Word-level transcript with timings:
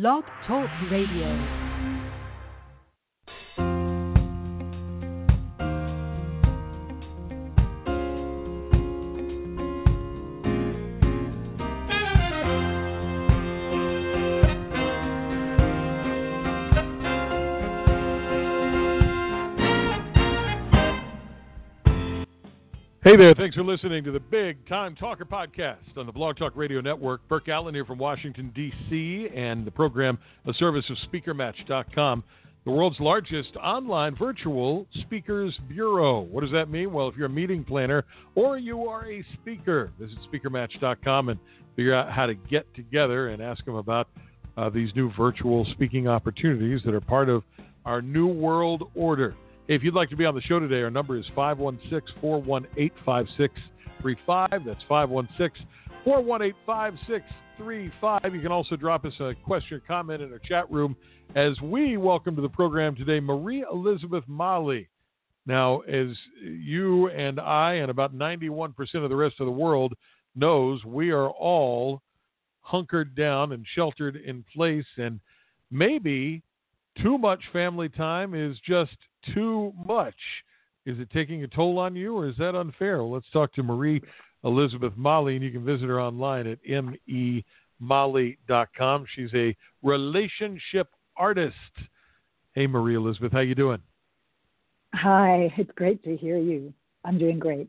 Blog 0.00 0.24
Talk 0.44 0.68
Radio. 0.90 1.63
Hey 23.04 23.18
there, 23.18 23.34
thanks 23.34 23.54
for 23.54 23.62
listening 23.62 24.02
to 24.04 24.12
the 24.12 24.18
Big 24.18 24.66
Time 24.66 24.96
Talker 24.96 25.26
podcast 25.26 25.98
on 25.98 26.06
the 26.06 26.12
Blog 26.12 26.38
Talk 26.38 26.56
Radio 26.56 26.80
Network. 26.80 27.20
Burke 27.28 27.50
Allen 27.50 27.74
here 27.74 27.84
from 27.84 27.98
Washington, 27.98 28.50
D.C., 28.54 29.28
and 29.36 29.66
the 29.66 29.70
program, 29.70 30.18
a 30.46 30.54
service 30.54 30.86
of 30.88 30.96
SpeakerMatch.com, 31.12 32.24
the 32.64 32.70
world's 32.70 32.98
largest 33.00 33.56
online 33.56 34.16
virtual 34.16 34.86
speakers 35.02 35.54
bureau. 35.68 36.20
What 36.20 36.44
does 36.44 36.52
that 36.52 36.70
mean? 36.70 36.94
Well, 36.94 37.06
if 37.08 37.14
you're 37.14 37.26
a 37.26 37.28
meeting 37.28 37.62
planner 37.62 38.06
or 38.36 38.56
you 38.56 38.88
are 38.88 39.04
a 39.04 39.22
speaker, 39.34 39.92
visit 40.00 40.16
SpeakerMatch.com 40.32 41.28
and 41.28 41.38
figure 41.76 41.94
out 41.94 42.10
how 42.10 42.24
to 42.24 42.34
get 42.34 42.74
together 42.74 43.28
and 43.28 43.42
ask 43.42 43.62
them 43.66 43.74
about 43.74 44.08
uh, 44.56 44.70
these 44.70 44.88
new 44.96 45.12
virtual 45.14 45.66
speaking 45.72 46.08
opportunities 46.08 46.80
that 46.86 46.94
are 46.94 47.02
part 47.02 47.28
of 47.28 47.42
our 47.84 48.00
new 48.00 48.28
world 48.28 48.84
order. 48.94 49.34
If 49.66 49.82
you'd 49.82 49.94
like 49.94 50.10
to 50.10 50.16
be 50.16 50.26
on 50.26 50.34
the 50.34 50.42
show 50.42 50.58
today, 50.58 50.82
our 50.82 50.90
number 50.90 51.16
is 51.16 51.24
516 51.34 52.20
418 52.20 52.90
5635. 53.02 54.50
That's 54.66 54.82
516 54.86 55.66
418 56.04 56.54
5635. 56.66 58.34
You 58.34 58.42
can 58.42 58.52
also 58.52 58.76
drop 58.76 59.06
us 59.06 59.14
a 59.20 59.32
question 59.42 59.78
or 59.78 59.80
comment 59.80 60.20
in 60.20 60.30
our 60.32 60.38
chat 60.38 60.70
room 60.70 60.94
as 61.34 61.58
we 61.62 61.96
welcome 61.96 62.36
to 62.36 62.42
the 62.42 62.48
program 62.48 62.94
today 62.94 63.20
Marie 63.20 63.64
Elizabeth 63.72 64.24
Mali. 64.26 64.86
Now, 65.46 65.80
as 65.80 66.08
you 66.42 67.08
and 67.08 67.40
I 67.40 67.74
and 67.74 67.90
about 67.90 68.14
91% 68.14 68.74
of 68.96 69.08
the 69.08 69.16
rest 69.16 69.36
of 69.40 69.46
the 69.46 69.52
world 69.52 69.94
knows, 70.36 70.84
we 70.84 71.10
are 71.10 71.30
all 71.30 72.02
hunkered 72.60 73.14
down 73.14 73.52
and 73.52 73.64
sheltered 73.74 74.16
in 74.16 74.44
place, 74.54 74.84
and 74.98 75.20
maybe 75.70 76.42
too 77.02 77.16
much 77.16 77.40
family 77.50 77.88
time 77.88 78.34
is 78.34 78.58
just 78.66 78.96
too 79.32 79.72
much. 79.86 80.14
Is 80.86 80.98
it 80.98 81.08
taking 81.10 81.44
a 81.44 81.48
toll 81.48 81.78
on 81.78 81.96
you, 81.96 82.16
or 82.16 82.28
is 82.28 82.36
that 82.38 82.54
unfair? 82.54 82.98
Well, 82.98 83.12
let's 83.12 83.30
talk 83.32 83.52
to 83.54 83.62
Marie 83.62 84.02
Elizabeth 84.44 84.92
Mali, 84.96 85.36
and 85.36 85.44
you 85.44 85.50
can 85.50 85.64
visit 85.64 85.88
her 85.88 86.00
online 86.00 86.46
at 86.46 86.58
memali.com. 87.80 89.06
She's 89.14 89.30
a 89.34 89.56
relationship 89.82 90.88
artist. 91.16 91.56
Hey, 92.52 92.66
Marie 92.66 92.96
Elizabeth, 92.96 93.32
how 93.32 93.40
you 93.40 93.54
doing? 93.54 93.80
Hi, 94.94 95.52
it's 95.56 95.70
great 95.74 96.04
to 96.04 96.16
hear 96.16 96.38
you. 96.38 96.72
I'm 97.04 97.18
doing 97.18 97.38
great. 97.38 97.68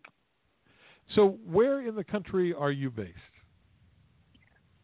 So, 1.15 1.37
where 1.45 1.87
in 1.87 1.95
the 1.95 2.03
country 2.03 2.53
are 2.53 2.71
you 2.71 2.91
based? 2.91 3.13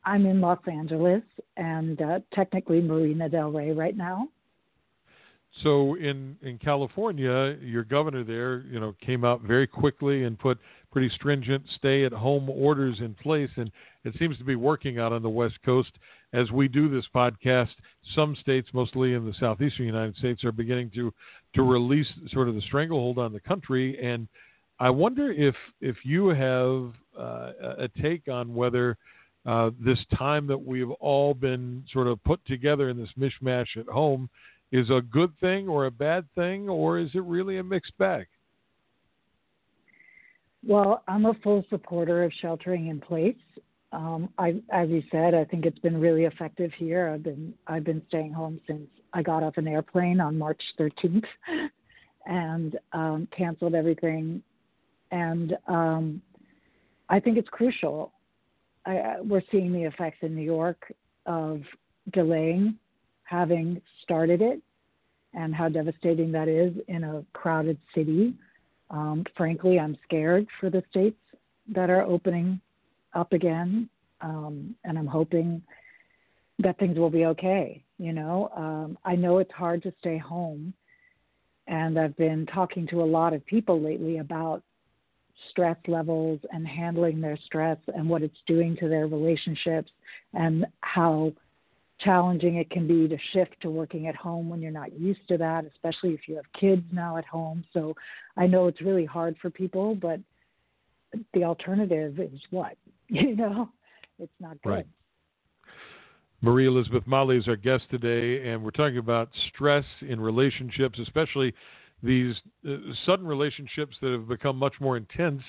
I'm 0.03 0.25
in 0.25 0.41
Los 0.41 0.59
Angeles 0.67 1.21
and 1.57 2.01
uh, 2.01 2.19
technically 2.33 2.81
Marina 2.81 3.29
Del 3.29 3.51
Rey 3.51 3.71
right 3.71 3.95
now. 3.95 4.27
So 5.63 5.95
in 5.95 6.37
in 6.41 6.57
California, 6.57 7.57
your 7.61 7.83
governor 7.83 8.23
there, 8.23 8.61
you 8.61 8.79
know, 8.79 8.95
came 9.01 9.25
out 9.25 9.41
very 9.41 9.67
quickly 9.67 10.23
and 10.23 10.39
put 10.39 10.57
pretty 10.91 11.09
stringent 11.15 11.63
stay-at-home 11.75 12.49
orders 12.49 12.97
in 12.99 13.13
place, 13.15 13.49
and 13.57 13.71
it 14.03 14.13
seems 14.17 14.37
to 14.37 14.43
be 14.43 14.55
working 14.55 14.97
out 14.97 15.13
on 15.13 15.21
the 15.21 15.29
West 15.29 15.55
Coast. 15.63 15.91
As 16.33 16.49
we 16.51 16.67
do 16.69 16.89
this 16.89 17.05
podcast, 17.13 17.69
some 18.15 18.35
states, 18.37 18.69
mostly 18.73 19.13
in 19.13 19.25
the 19.25 19.33
southeastern 19.39 19.85
United 19.85 20.15
States, 20.15 20.43
are 20.45 20.53
beginning 20.53 20.89
to 20.95 21.13
to 21.55 21.63
release 21.63 22.07
sort 22.31 22.47
of 22.47 22.55
the 22.55 22.61
stranglehold 22.61 23.17
on 23.17 23.33
the 23.33 23.39
country. 23.41 24.01
And 24.01 24.29
I 24.79 24.89
wonder 24.89 25.31
if 25.31 25.55
if 25.81 25.97
you 26.05 26.29
have 26.29 26.93
uh, 27.19 27.51
a 27.77 27.89
take 28.01 28.29
on 28.29 28.55
whether 28.55 28.97
uh, 29.45 29.71
this 29.79 29.99
time 30.17 30.47
that 30.47 30.57
we've 30.57 30.91
all 30.91 31.33
been 31.33 31.83
sort 31.91 32.07
of 32.07 32.23
put 32.23 32.43
together 32.45 32.89
in 32.89 32.97
this 32.97 33.09
mishmash 33.19 33.75
at 33.77 33.87
home 33.87 34.29
is 34.71 34.89
a 34.89 35.01
good 35.01 35.37
thing 35.39 35.67
or 35.67 35.85
a 35.85 35.91
bad 35.91 36.25
thing, 36.35 36.69
or 36.69 36.99
is 36.99 37.09
it 37.13 37.23
really 37.23 37.57
a 37.57 37.63
mixed 37.63 37.97
bag? 37.97 38.27
Well, 40.65 41.03
I'm 41.07 41.25
a 41.25 41.33
full 41.43 41.65
supporter 41.69 42.23
of 42.23 42.31
sheltering 42.41 42.87
in 42.87 42.99
place. 42.99 43.35
Um, 43.91 44.29
I, 44.37 44.61
as 44.71 44.89
you 44.89 45.03
said, 45.11 45.33
I 45.33 45.43
think 45.43 45.65
it's 45.65 45.79
been 45.79 45.99
really 45.99 46.25
effective 46.25 46.71
here. 46.77 47.09
I've 47.09 47.23
been 47.23 47.53
I've 47.67 47.83
been 47.83 48.01
staying 48.07 48.31
home 48.31 48.61
since 48.65 48.87
I 49.13 49.21
got 49.21 49.43
off 49.43 49.57
an 49.57 49.67
airplane 49.67 50.21
on 50.21 50.37
March 50.37 50.61
13th, 50.79 51.25
and 52.25 52.79
um, 52.93 53.27
canceled 53.35 53.75
everything. 53.75 54.41
And 55.11 55.57
um, 55.67 56.21
I 57.09 57.19
think 57.19 57.37
it's 57.37 57.49
crucial. 57.49 58.13
I, 58.85 59.15
we're 59.21 59.43
seeing 59.51 59.73
the 59.73 59.83
effects 59.83 60.19
in 60.21 60.35
New 60.35 60.43
York 60.43 60.93
of 61.25 61.61
delaying 62.13 62.77
having 63.31 63.81
started 64.03 64.41
it 64.41 64.61
and 65.33 65.55
how 65.55 65.69
devastating 65.69 66.31
that 66.33 66.49
is 66.49 66.73
in 66.89 67.05
a 67.05 67.23
crowded 67.31 67.77
city. 67.95 68.33
Um, 68.89 69.23
frankly, 69.37 69.79
I'm 69.79 69.97
scared 70.03 70.45
for 70.59 70.69
the 70.69 70.83
states 70.89 71.17
that 71.73 71.89
are 71.89 72.01
opening 72.01 72.59
up 73.13 73.31
again, 73.31 73.89
um, 74.19 74.75
and 74.83 74.99
I'm 74.99 75.07
hoping 75.07 75.61
that 76.59 76.77
things 76.77 76.97
will 76.97 77.09
be 77.09 77.25
okay. 77.27 77.81
You 77.97 78.11
know, 78.11 78.51
um, 78.55 78.97
I 79.05 79.15
know 79.15 79.37
it's 79.37 79.51
hard 79.53 79.81
to 79.83 79.93
stay 79.99 80.17
home, 80.17 80.73
and 81.67 81.97
I've 81.97 82.17
been 82.17 82.45
talking 82.47 82.85
to 82.87 83.01
a 83.01 83.05
lot 83.17 83.33
of 83.33 83.45
people 83.45 83.79
lately 83.79 84.17
about 84.17 84.61
stress 85.49 85.77
levels 85.87 86.39
and 86.51 86.67
handling 86.67 87.21
their 87.21 87.37
stress 87.45 87.77
and 87.95 88.09
what 88.09 88.23
it's 88.23 88.37
doing 88.45 88.75
to 88.81 88.89
their 88.89 89.07
relationships 89.07 89.91
and 90.33 90.65
how 90.81 91.31
challenging 92.03 92.55
it 92.55 92.69
can 92.69 92.87
be 92.87 93.07
to 93.07 93.17
shift 93.33 93.55
to 93.61 93.69
working 93.69 94.07
at 94.07 94.15
home 94.15 94.49
when 94.49 94.61
you're 94.61 94.71
not 94.71 94.93
used 94.99 95.27
to 95.27 95.37
that, 95.37 95.65
especially 95.65 96.13
if 96.13 96.21
you 96.27 96.35
have 96.35 96.45
kids 96.59 96.83
now 96.91 97.17
at 97.17 97.25
home. 97.25 97.63
So 97.73 97.95
I 98.37 98.47
know 98.47 98.67
it's 98.67 98.81
really 98.81 99.05
hard 99.05 99.35
for 99.41 99.49
people, 99.49 99.95
but 99.95 100.19
the 101.33 101.43
alternative 101.43 102.19
is 102.19 102.39
what? 102.49 102.77
You 103.13 103.35
know, 103.35 103.69
it's 104.19 104.31
not 104.39 104.61
good. 104.61 104.69
Right. 104.69 104.87
Marie 106.39 106.65
Elizabeth 106.65 107.05
Mali 107.05 107.35
is 107.35 107.45
our 107.49 107.57
guest 107.57 107.83
today, 107.91 108.49
and 108.49 108.63
we're 108.63 108.71
talking 108.71 108.99
about 108.99 109.27
stress 109.49 109.83
in 110.01 110.17
relationships, 110.21 110.97
especially 110.97 111.53
these 112.01 112.33
uh, 112.65 112.77
sudden 113.05 113.27
relationships 113.27 113.97
that 114.01 114.11
have 114.11 114.29
become 114.29 114.55
much 114.55 114.75
more 114.79 114.95
intense 114.95 115.43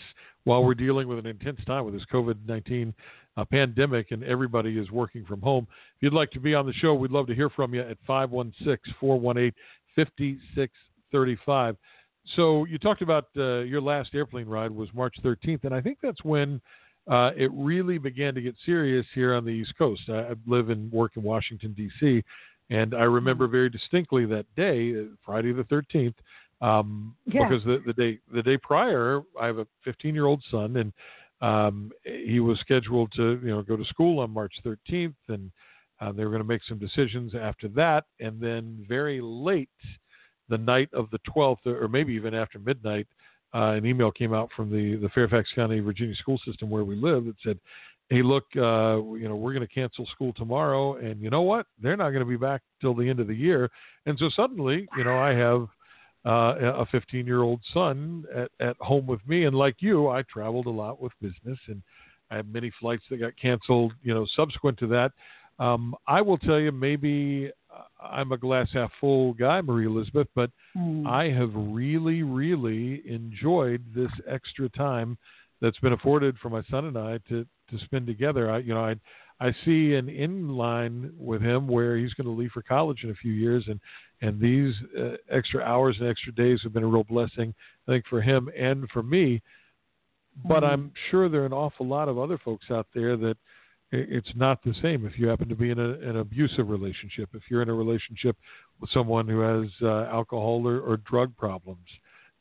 while 0.44 0.64
we're 0.64 0.74
dealing 0.74 1.08
with 1.08 1.18
an 1.18 1.26
intense 1.26 1.60
time 1.66 1.84
with 1.84 1.94
this 1.94 2.04
COVID 2.12 2.36
19 2.46 2.94
uh, 3.36 3.44
pandemic 3.44 4.10
and 4.10 4.22
everybody 4.24 4.78
is 4.78 4.90
working 4.90 5.24
from 5.24 5.40
home. 5.40 5.66
If 5.96 6.02
you'd 6.02 6.12
like 6.12 6.30
to 6.32 6.40
be 6.40 6.54
on 6.54 6.66
the 6.66 6.72
show, 6.74 6.94
we'd 6.94 7.10
love 7.10 7.26
to 7.28 7.34
hear 7.34 7.50
from 7.50 7.74
you 7.74 7.80
at 7.80 7.96
516 8.06 8.94
418 9.00 9.52
5635. 9.94 11.76
So 12.36 12.64
you 12.66 12.78
talked 12.78 13.02
about 13.02 13.28
uh, 13.36 13.60
your 13.60 13.80
last 13.80 14.14
airplane 14.14 14.46
ride 14.46 14.70
was 14.70 14.88
March 14.94 15.14
13th, 15.24 15.64
and 15.64 15.74
I 15.74 15.80
think 15.80 15.98
that's 16.02 16.22
when 16.22 16.60
uh, 17.10 17.32
it 17.36 17.50
really 17.52 17.98
began 17.98 18.34
to 18.34 18.40
get 18.40 18.54
serious 18.64 19.04
here 19.14 19.34
on 19.34 19.44
the 19.44 19.50
East 19.50 19.74
Coast. 19.76 20.02
I, 20.08 20.18
I 20.18 20.34
live 20.46 20.70
and 20.70 20.90
work 20.92 21.12
in 21.16 21.22
Washington 21.22 21.72
D.C., 21.72 22.22
and 22.70 22.94
I 22.94 23.02
remember 23.02 23.48
very 23.48 23.68
distinctly 23.68 24.24
that 24.26 24.46
day, 24.56 24.94
uh, 24.94 25.04
Friday 25.26 25.52
the 25.52 25.64
13th, 25.64 26.14
um, 26.62 27.14
yeah. 27.26 27.48
because 27.48 27.64
the, 27.64 27.82
the 27.84 27.92
day 27.92 28.18
the 28.32 28.42
day 28.42 28.56
prior, 28.56 29.20
I 29.38 29.46
have 29.46 29.58
a 29.58 29.66
15 29.84 30.14
year 30.14 30.26
old 30.26 30.42
son, 30.50 30.76
and 30.76 30.92
um, 31.42 31.90
he 32.04 32.40
was 32.40 32.58
scheduled 32.60 33.12
to 33.16 33.40
you 33.42 33.50
know 33.50 33.62
go 33.62 33.76
to 33.76 33.84
school 33.84 34.20
on 34.20 34.30
March 34.30 34.54
13th, 34.64 35.14
and 35.28 35.50
uh, 36.00 36.12
they 36.12 36.24
were 36.24 36.30
going 36.30 36.42
to 36.42 36.48
make 36.48 36.62
some 36.68 36.78
decisions 36.78 37.34
after 37.34 37.68
that. 37.68 38.04
And 38.20 38.40
then 38.40 38.86
very 38.88 39.20
late, 39.20 39.68
the 40.48 40.58
night 40.58 40.88
of 40.92 41.10
the 41.10 41.18
12th, 41.34 41.66
or 41.66 41.88
maybe 41.88 42.12
even 42.14 42.32
after 42.32 42.58
midnight, 42.58 43.08
uh, 43.54 43.72
an 43.72 43.84
email 43.84 44.10
came 44.10 44.32
out 44.32 44.48
from 44.56 44.70
the 44.70 44.96
the 44.96 45.08
Fairfax 45.10 45.50
County, 45.54 45.80
Virginia 45.80 46.14
school 46.14 46.40
system 46.46 46.70
where 46.70 46.84
we 46.84 46.94
live 46.94 47.24
that 47.24 47.36
said, 47.42 47.58
"Hey, 48.08 48.22
look, 48.22 48.44
uh, 48.56 49.02
you 49.18 49.28
know 49.28 49.34
we're 49.34 49.52
going 49.52 49.66
to 49.66 49.74
cancel 49.74 50.06
school 50.06 50.32
tomorrow, 50.32 50.94
and 50.94 51.20
you 51.20 51.28
know 51.28 51.42
what? 51.42 51.66
They're 51.82 51.96
not 51.96 52.10
going 52.10 52.24
to 52.24 52.30
be 52.30 52.36
back 52.36 52.62
till 52.80 52.94
the 52.94 53.08
end 53.08 53.18
of 53.18 53.26
the 53.26 53.34
year." 53.34 53.68
And 54.06 54.16
so 54.16 54.30
suddenly, 54.34 54.88
you 54.96 55.02
know, 55.04 55.18
I 55.18 55.34
have 55.34 55.66
uh, 56.24 56.54
a 56.60 56.86
15 56.86 57.26
year 57.26 57.42
old 57.42 57.60
son 57.72 58.24
at, 58.34 58.50
at 58.60 58.76
home 58.78 59.06
with 59.06 59.20
me. 59.26 59.44
And 59.44 59.56
like 59.56 59.76
you, 59.80 60.08
I 60.08 60.22
traveled 60.22 60.66
a 60.66 60.70
lot 60.70 61.00
with 61.00 61.12
business 61.20 61.58
and 61.66 61.82
I 62.30 62.36
had 62.36 62.52
many 62.52 62.72
flights 62.80 63.02
that 63.10 63.20
got 63.20 63.32
canceled, 63.40 63.92
you 64.02 64.14
know, 64.14 64.26
subsequent 64.36 64.78
to 64.78 64.86
that. 64.88 65.12
Um, 65.58 65.94
I 66.06 66.22
will 66.22 66.38
tell 66.38 66.58
you, 66.58 66.72
maybe 66.72 67.50
uh, 67.72 68.04
I'm 68.04 68.32
a 68.32 68.38
glass 68.38 68.68
half 68.72 68.90
full 69.00 69.34
guy, 69.34 69.60
Marie 69.60 69.86
Elizabeth, 69.86 70.28
but 70.34 70.50
mm. 70.76 71.06
I 71.06 71.30
have 71.30 71.50
really, 71.54 72.22
really 72.22 73.02
enjoyed 73.06 73.82
this 73.94 74.10
extra 74.28 74.68
time 74.70 75.18
that's 75.60 75.78
been 75.78 75.92
afforded 75.92 76.36
for 76.38 76.48
my 76.48 76.62
son 76.70 76.86
and 76.86 76.98
I 76.98 77.18
to, 77.28 77.46
to 77.70 77.84
spend 77.84 78.06
together. 78.06 78.50
I, 78.50 78.58
you 78.58 78.74
know, 78.74 78.84
I, 78.84 78.94
I 79.48 79.54
see 79.64 79.94
an 79.94 80.08
in 80.08 80.56
line 80.56 81.12
with 81.18 81.42
him 81.42 81.66
where 81.66 81.96
he's 81.96 82.14
going 82.14 82.26
to 82.26 82.40
leave 82.40 82.52
for 82.52 82.62
college 82.62 83.02
in 83.02 83.10
a 83.10 83.14
few 83.14 83.32
years, 83.32 83.64
and 83.66 83.80
and 84.20 84.40
these 84.40 84.72
uh, 84.98 85.16
extra 85.30 85.62
hours 85.62 85.96
and 85.98 86.08
extra 86.08 86.32
days 86.32 86.60
have 86.62 86.72
been 86.72 86.84
a 86.84 86.86
real 86.86 87.04
blessing, 87.04 87.52
I 87.88 87.92
think, 87.92 88.06
for 88.06 88.20
him 88.20 88.48
and 88.56 88.88
for 88.90 89.02
me. 89.02 89.42
But 90.44 90.62
Mm-hmm. 90.62 90.72
I'm 90.72 90.92
sure 91.10 91.28
there 91.28 91.42
are 91.42 91.46
an 91.46 91.52
awful 91.52 91.86
lot 91.86 92.08
of 92.08 92.18
other 92.18 92.38
folks 92.38 92.70
out 92.70 92.86
there 92.94 93.16
that 93.16 93.36
it's 93.90 94.30
not 94.34 94.62
the 94.64 94.74
same. 94.80 95.04
If 95.04 95.18
you 95.18 95.28
happen 95.28 95.48
to 95.48 95.54
be 95.54 95.70
in 95.70 95.78
a, 95.78 95.90
an 96.08 96.16
abusive 96.16 96.70
relationship, 96.70 97.28
if 97.34 97.42
you're 97.50 97.62
in 97.62 97.68
a 97.68 97.74
relationship 97.74 98.36
with 98.80 98.90
someone 98.90 99.28
who 99.28 99.40
has 99.40 99.68
uh, 99.82 100.04
alcohol 100.04 100.66
or, 100.66 100.80
or 100.80 100.96
drug 100.98 101.36
problems, 101.36 101.86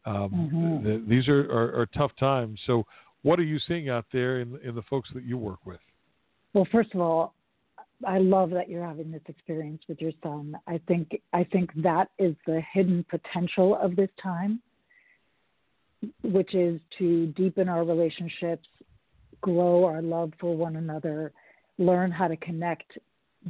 um, 0.06 0.30
Mhm. 0.32 0.84
th- 0.84 1.02
these 1.08 1.28
are, 1.28 1.52
are, 1.52 1.82
are 1.82 1.86
tough 1.88 2.16
times. 2.18 2.60
So, 2.66 2.86
what 3.24 3.40
are 3.40 3.44
you 3.44 3.60
seeing 3.68 3.90
out 3.90 4.06
there 4.14 4.40
in, 4.40 4.58
in 4.64 4.74
the 4.74 4.82
folks 4.84 5.10
that 5.14 5.24
you 5.24 5.38
work 5.38 5.66
with? 5.66 5.80
Well, 6.54 6.68
first 6.72 6.94
of 6.94 7.02
all, 7.02 7.34
I 8.06 8.18
love 8.18 8.50
that 8.52 8.70
you're 8.70 8.86
having 8.86 9.12
this 9.12 9.22
experience 9.28 9.84
with 9.88 10.02
your 10.02 10.12
son. 10.24 10.58
I 10.68 10.80
think 10.88 11.22
I 11.34 11.44
think 11.44 11.70
that 11.84 12.10
is 12.18 12.36
the 12.48 12.62
hidden 12.74 13.06
potential 13.10 13.78
of 13.82 13.96
this 13.96 14.10
time, 14.22 14.60
which 16.24 16.56
is 16.56 16.82
to 16.98 17.28
deepen 17.28 17.70
our 17.70 17.84
relationships, 17.84 18.68
grow 19.42 19.86
our 19.86 20.02
love 20.02 20.34
for 20.40 20.56
one 20.56 20.78
another, 20.78 21.32
learn 21.78 22.12
how 22.12 22.28
to 22.28 22.38
connect 22.38 22.98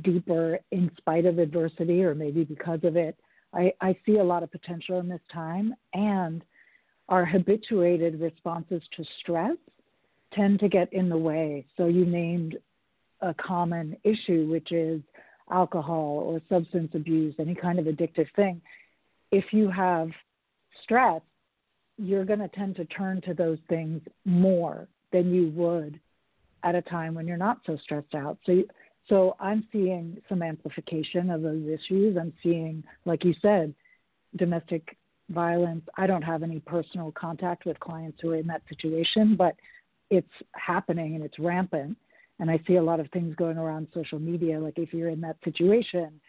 deeper 0.03 0.59
in 0.71 0.91
spite 0.97 1.25
of 1.25 1.39
adversity 1.39 2.03
or 2.03 2.15
maybe 2.15 2.43
because 2.43 2.79
of 2.83 2.95
it. 2.95 3.17
I, 3.53 3.73
I 3.81 3.97
see 4.05 4.17
a 4.17 4.23
lot 4.23 4.43
of 4.43 4.51
potential 4.51 4.99
in 4.99 5.09
this 5.09 5.21
time 5.33 5.75
and 5.93 6.43
our 7.09 7.25
habituated 7.25 8.21
responses 8.21 8.81
to 8.95 9.03
stress 9.19 9.57
tend 10.33 10.59
to 10.61 10.69
get 10.69 10.91
in 10.93 11.09
the 11.09 11.17
way. 11.17 11.65
So 11.75 11.87
you 11.87 12.05
named 12.05 12.57
a 13.21 13.33
common 13.33 13.95
issue, 14.03 14.47
which 14.49 14.71
is 14.71 15.01
alcohol 15.51 16.21
or 16.25 16.41
substance 16.49 16.91
abuse, 16.93 17.35
any 17.39 17.55
kind 17.55 17.79
of 17.79 17.85
addictive 17.85 18.27
thing. 18.35 18.61
If 19.31 19.45
you 19.51 19.69
have 19.69 20.09
stress, 20.83 21.21
you're 21.97 22.25
going 22.25 22.39
to 22.39 22.47
tend 22.49 22.75
to 22.77 22.85
turn 22.85 23.21
to 23.21 23.33
those 23.33 23.59
things 23.69 24.01
more 24.25 24.87
than 25.11 25.33
you 25.33 25.49
would 25.49 25.99
at 26.63 26.75
a 26.75 26.81
time 26.81 27.13
when 27.13 27.27
you're 27.27 27.37
not 27.37 27.59
so 27.65 27.77
stressed 27.83 28.15
out. 28.15 28.37
So, 28.45 28.63
so 29.07 29.35
I'm 29.39 29.67
seeing 29.71 30.17
some 30.29 30.41
amplification 30.41 31.29
of 31.29 31.41
those 31.41 31.63
issues. 31.67 32.17
I'm 32.17 32.33
seeing, 32.41 32.83
like 33.05 33.23
you 33.23 33.33
said, 33.41 33.73
domestic 34.35 34.97
violence. 35.29 35.83
I 35.97 36.07
don't 36.07 36.21
have 36.21 36.43
any 36.43 36.59
personal 36.59 37.11
contact 37.11 37.65
with 37.65 37.79
clients 37.79 38.19
who 38.21 38.31
are 38.31 38.37
in 38.37 38.47
that 38.47 38.63
situation, 38.69 39.35
but 39.35 39.55
it's 40.09 40.27
happening 40.53 41.15
and 41.15 41.23
it's 41.23 41.39
rampant. 41.39 41.97
And 42.41 42.49
I 42.49 42.59
see 42.67 42.75
a 42.77 42.83
lot 42.83 42.99
of 42.99 43.07
things 43.11 43.35
going 43.35 43.57
around 43.57 43.87
social 43.93 44.19
media. 44.19 44.59
Like 44.59 44.77
if 44.77 44.93
you're 44.93 45.09
in 45.09 45.21
that 45.21 45.37
situation, 45.45 46.19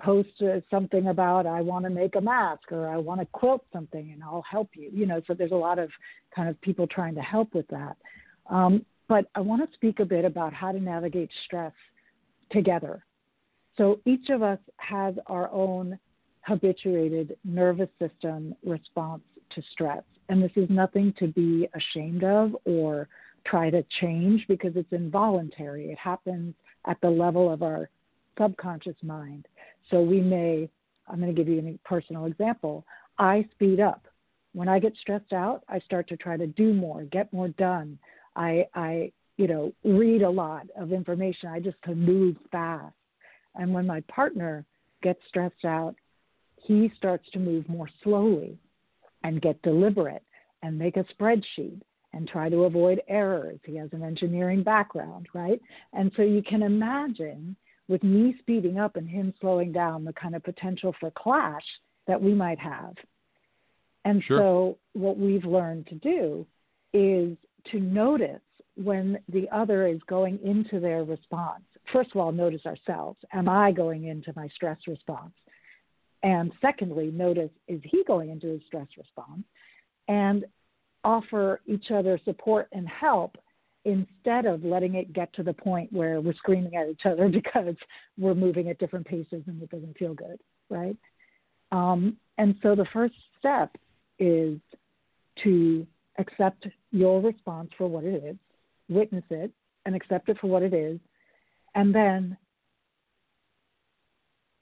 post 0.00 0.30
uh, 0.40 0.60
something 0.70 1.08
about 1.08 1.44
I 1.44 1.60
want 1.60 1.84
to 1.86 1.90
make 1.90 2.14
a 2.14 2.20
mask 2.20 2.70
or 2.70 2.88
I 2.88 2.96
want 2.96 3.20
to 3.20 3.26
quilt 3.32 3.64
something 3.72 4.12
and 4.12 4.22
I'll 4.22 4.44
help 4.48 4.70
you. 4.74 4.88
You 4.92 5.06
know, 5.06 5.20
so 5.26 5.34
there's 5.34 5.50
a 5.50 5.56
lot 5.56 5.80
of 5.80 5.90
kind 6.34 6.48
of 6.48 6.58
people 6.60 6.86
trying 6.86 7.16
to 7.16 7.20
help 7.20 7.52
with 7.52 7.66
that. 7.68 7.96
Um, 8.48 8.86
but 9.08 9.26
I 9.34 9.40
want 9.40 9.68
to 9.68 9.74
speak 9.74 9.98
a 9.98 10.04
bit 10.04 10.24
about 10.24 10.52
how 10.54 10.70
to 10.70 10.78
navigate 10.78 11.30
stress 11.44 11.72
together. 12.52 13.04
So 13.76 14.00
each 14.04 14.30
of 14.30 14.42
us 14.42 14.60
has 14.76 15.16
our 15.26 15.50
own 15.50 15.98
habituated 16.42 17.36
nervous 17.44 17.90
system 17.98 18.54
response 18.64 19.22
to 19.50 19.62
stress. 19.72 20.04
And 20.28 20.40
this 20.40 20.52
is 20.54 20.70
nothing 20.70 21.12
to 21.18 21.26
be 21.26 21.68
ashamed 21.74 22.22
of 22.22 22.56
or 22.64 23.08
try 23.48 23.70
to 23.70 23.84
change 24.00 24.44
because 24.48 24.72
it's 24.76 24.92
involuntary. 24.92 25.90
It 25.90 25.98
happens 25.98 26.54
at 26.86 27.00
the 27.00 27.10
level 27.10 27.52
of 27.52 27.62
our 27.62 27.88
subconscious 28.38 28.96
mind. 29.02 29.46
So 29.90 30.00
we 30.02 30.20
may, 30.20 30.68
I'm 31.08 31.20
going 31.20 31.34
to 31.34 31.44
give 31.44 31.48
you 31.48 31.60
a 31.60 31.88
personal 31.88 32.26
example. 32.26 32.84
I 33.18 33.46
speed 33.52 33.80
up. 33.80 34.06
When 34.52 34.68
I 34.68 34.78
get 34.78 34.94
stressed 35.00 35.32
out, 35.32 35.62
I 35.68 35.78
start 35.80 36.08
to 36.08 36.16
try 36.16 36.36
to 36.36 36.46
do 36.46 36.72
more, 36.72 37.04
get 37.04 37.32
more 37.32 37.48
done. 37.48 37.98
I, 38.34 38.66
I 38.74 39.12
you 39.36 39.46
know, 39.46 39.72
read 39.84 40.22
a 40.22 40.30
lot 40.30 40.66
of 40.78 40.92
information. 40.92 41.48
I 41.50 41.60
just 41.60 41.76
to 41.84 41.94
move 41.94 42.36
fast. 42.50 42.94
And 43.54 43.72
when 43.72 43.86
my 43.86 44.00
partner 44.02 44.64
gets 45.02 45.20
stressed 45.28 45.64
out, 45.64 45.94
he 46.56 46.90
starts 46.96 47.28
to 47.32 47.38
move 47.38 47.68
more 47.68 47.88
slowly 48.02 48.58
and 49.24 49.42
get 49.42 49.60
deliberate 49.62 50.22
and 50.62 50.78
make 50.78 50.96
a 50.96 51.04
spreadsheet 51.04 51.80
and 52.12 52.28
try 52.28 52.48
to 52.48 52.64
avoid 52.64 53.00
errors. 53.08 53.58
He 53.64 53.76
has 53.76 53.92
an 53.92 54.02
engineering 54.02 54.62
background, 54.62 55.26
right? 55.34 55.60
And 55.92 56.10
so 56.16 56.22
you 56.22 56.42
can 56.42 56.62
imagine 56.62 57.56
with 57.88 58.02
me 58.02 58.34
speeding 58.40 58.78
up 58.78 58.96
and 58.96 59.08
him 59.08 59.32
slowing 59.40 59.72
down 59.72 60.04
the 60.04 60.12
kind 60.14 60.34
of 60.34 60.42
potential 60.42 60.94
for 60.98 61.10
clash 61.12 61.64
that 62.06 62.20
we 62.20 62.34
might 62.34 62.58
have. 62.58 62.94
And 64.04 64.22
Sure. 64.22 64.38
so 64.38 64.78
what 64.92 65.18
we've 65.18 65.44
learned 65.44 65.86
to 65.88 65.96
do 65.96 66.46
is 66.92 67.36
to 67.70 67.80
notice 67.80 68.40
when 68.76 69.18
the 69.28 69.48
other 69.50 69.86
is 69.86 70.00
going 70.06 70.38
into 70.44 70.80
their 70.80 71.04
response. 71.04 71.64
First 71.92 72.10
of 72.10 72.18
all, 72.18 72.32
notice 72.32 72.64
ourselves. 72.66 73.18
Am 73.32 73.48
I 73.48 73.72
going 73.72 74.04
into 74.04 74.32
my 74.36 74.48
stress 74.48 74.78
response? 74.86 75.34
And 76.22 76.52
secondly, 76.60 77.10
notice 77.10 77.50
is 77.68 77.80
he 77.84 78.04
going 78.04 78.30
into 78.30 78.48
his 78.48 78.62
stress 78.66 78.88
response? 78.96 79.44
And 80.08 80.44
offer 81.06 81.60
each 81.66 81.92
other 81.92 82.20
support 82.24 82.68
and 82.72 82.86
help 82.88 83.36
instead 83.84 84.44
of 84.44 84.64
letting 84.64 84.96
it 84.96 85.12
get 85.12 85.32
to 85.32 85.44
the 85.44 85.52
point 85.52 85.90
where 85.92 86.20
we're 86.20 86.34
screaming 86.34 86.74
at 86.74 86.88
each 86.88 87.06
other 87.06 87.28
because 87.32 87.76
we're 88.18 88.34
moving 88.34 88.68
at 88.68 88.78
different 88.78 89.06
paces 89.06 89.42
and 89.46 89.62
it 89.62 89.70
doesn't 89.70 89.96
feel 89.96 90.14
good, 90.14 90.40
right? 90.68 90.96
Um, 91.70 92.16
and 92.38 92.56
so 92.60 92.74
the 92.74 92.86
first 92.92 93.14
step 93.38 93.70
is 94.18 94.58
to 95.44 95.86
accept 96.18 96.66
your 96.90 97.20
response 97.22 97.70
for 97.78 97.86
what 97.86 98.02
it 98.02 98.24
is, 98.24 98.36
witness 98.88 99.24
it, 99.30 99.52
and 99.84 99.94
accept 99.94 100.28
it 100.28 100.38
for 100.40 100.48
what 100.48 100.62
it 100.62 100.74
is, 100.74 100.98
and 101.76 101.94
then 101.94 102.36